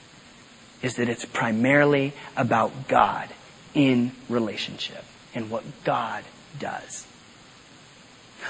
is 0.81 0.95
that 0.95 1.09
it's 1.09 1.25
primarily 1.25 2.13
about 2.35 2.87
God 2.87 3.29
in 3.73 4.11
relationship 4.29 5.03
and 5.33 5.49
what 5.49 5.63
God 5.83 6.23
does. 6.59 7.05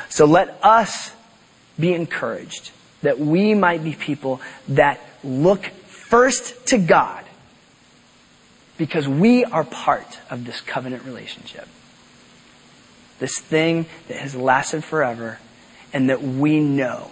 So 0.10 0.26
let 0.26 0.60
us 0.64 1.12
be 1.80 1.93
encouraged 1.93 2.72
that 3.01 3.20
we 3.20 3.53
might 3.53 3.84
be 3.84 3.93
people 3.93 4.41
that 4.70 4.99
look 5.24 5.66
first 5.66 6.68
to 6.68 6.78
God 6.78 7.24
because 8.78 9.08
we 9.08 9.43
are 9.45 9.64
part 9.64 10.20
of 10.30 10.45
this 10.45 10.62
covenant 10.62 11.03
relationship. 11.03 11.68
This 13.20 13.39
thing 13.39 13.88
that 14.08 14.18
has 14.18 14.36
lasted 14.36 14.84
forever 14.84 15.39
and 15.93 16.09
that 16.09 16.21
we 16.21 16.59
know 16.59 17.11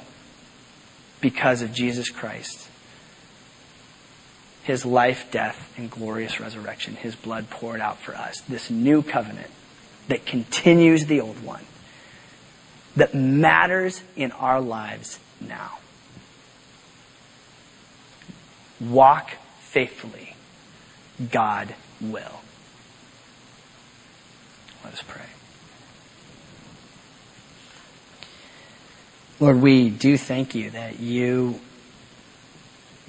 because 1.22 1.62
of 1.62 1.74
Jesus 1.74 2.10
Christ. 2.10 2.70
His 4.64 4.86
life, 4.86 5.30
death, 5.32 5.74
and 5.78 5.90
glorious 5.90 6.40
resurrection, 6.40 6.96
His 6.96 7.16
blood 7.16 7.50
poured 7.50 7.80
out 7.80 8.00
for 8.00 8.16
us. 8.16 8.42
This 8.42 8.70
new 8.70 9.04
covenant 9.04 9.52
that 10.08 10.26
continues 10.26 11.06
the 11.06 11.22
old 11.22 11.44
one, 11.44 11.64
that 12.96 13.14
matters 13.14 14.02
in 14.16 14.32
our 14.32 14.60
lives 14.62 15.20
now. 15.40 15.78
Walk 18.80 19.32
faithfully. 19.60 20.36
God 21.32 21.74
will. 22.02 22.42
Let 24.84 24.94
us 24.94 25.04
pray. 25.08 25.26
Lord, 29.40 29.62
we 29.62 29.90
do 29.90 30.18
thank 30.18 30.56
you 30.56 30.70
that 30.70 31.00
you, 31.00 31.60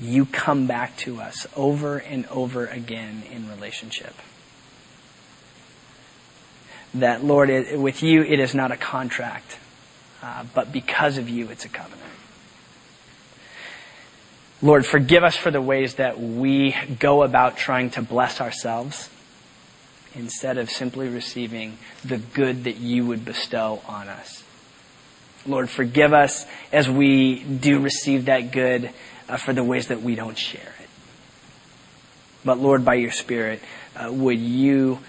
you 0.01 0.27
come 0.27 0.67
back 0.67 0.97
to 0.99 1.21
us 1.21 1.47
over 1.55 1.99
and 1.99 2.27
over 2.27 2.67
again 2.67 3.23
in 3.31 3.49
relationship. 3.49 4.15
That, 6.95 7.23
Lord, 7.23 7.49
it, 7.49 7.79
with 7.79 8.03
you 8.03 8.23
it 8.23 8.41
is 8.41 8.55
not 8.55 8.73
a 8.73 8.77
contract, 8.77 9.59
uh, 10.21 10.45
but 10.53 10.73
because 10.73 11.17
of 11.17 11.29
you 11.29 11.49
it's 11.49 11.65
a 11.65 11.69
covenant. 11.69 12.03
Lord, 14.63 14.85
forgive 14.85 15.23
us 15.23 15.37
for 15.37 15.53
the 15.53 15.61
ways 15.61 15.97
that 15.97 16.19
we 16.19 16.75
go 16.99 17.23
about 17.23 17.57
trying 17.57 17.91
to 17.91 18.03
bless 18.03 18.41
ourselves 18.41 19.11
instead 20.15 20.59
of 20.59 20.71
simply 20.71 21.09
receiving 21.09 21.77
the 22.05 22.17
good 22.17 22.65
that 22.65 22.79
you 22.79 23.07
would 23.07 23.25
bestow 23.25 23.83
on 23.87 24.09
us. 24.09 24.43
Lord, 25.49 25.71
forgive 25.71 26.13
us 26.13 26.47
as 26.73 26.89
we 26.89 27.43
do 27.43 27.81
receive 27.81 28.27
that 28.27 28.53
good 28.53 28.91
uh, 29.29 29.37
for 29.37 29.53
the 29.53 29.65
ways 29.65 29.89
that 29.89 30.03
we 30.03 30.15
don't 30.15 30.39
share 30.39 30.75
it. 30.81 30.89
But 32.45 32.59
Lord, 32.59 32.85
by 32.85 32.95
your 32.95 33.11
Spirit, 33.11 33.61
uh, 33.97 34.13
would 34.13 34.39
you 34.39 35.01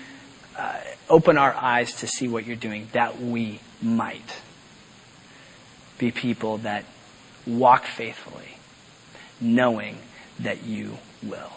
uh, 0.58 0.80
open 1.10 1.38
our 1.38 1.54
eyes 1.54 1.94
to 1.98 2.08
see 2.08 2.28
what 2.28 2.46
you're 2.46 2.56
doing 2.56 2.88
that 2.94 3.20
we 3.22 3.60
might 3.82 4.42
be 5.98 6.12
people 6.12 6.60
that 6.60 6.84
walk 7.46 7.86
faithfully, 7.86 8.58
knowing 9.40 9.98
that 10.40 10.64
you 10.64 10.98
will. 11.24 11.52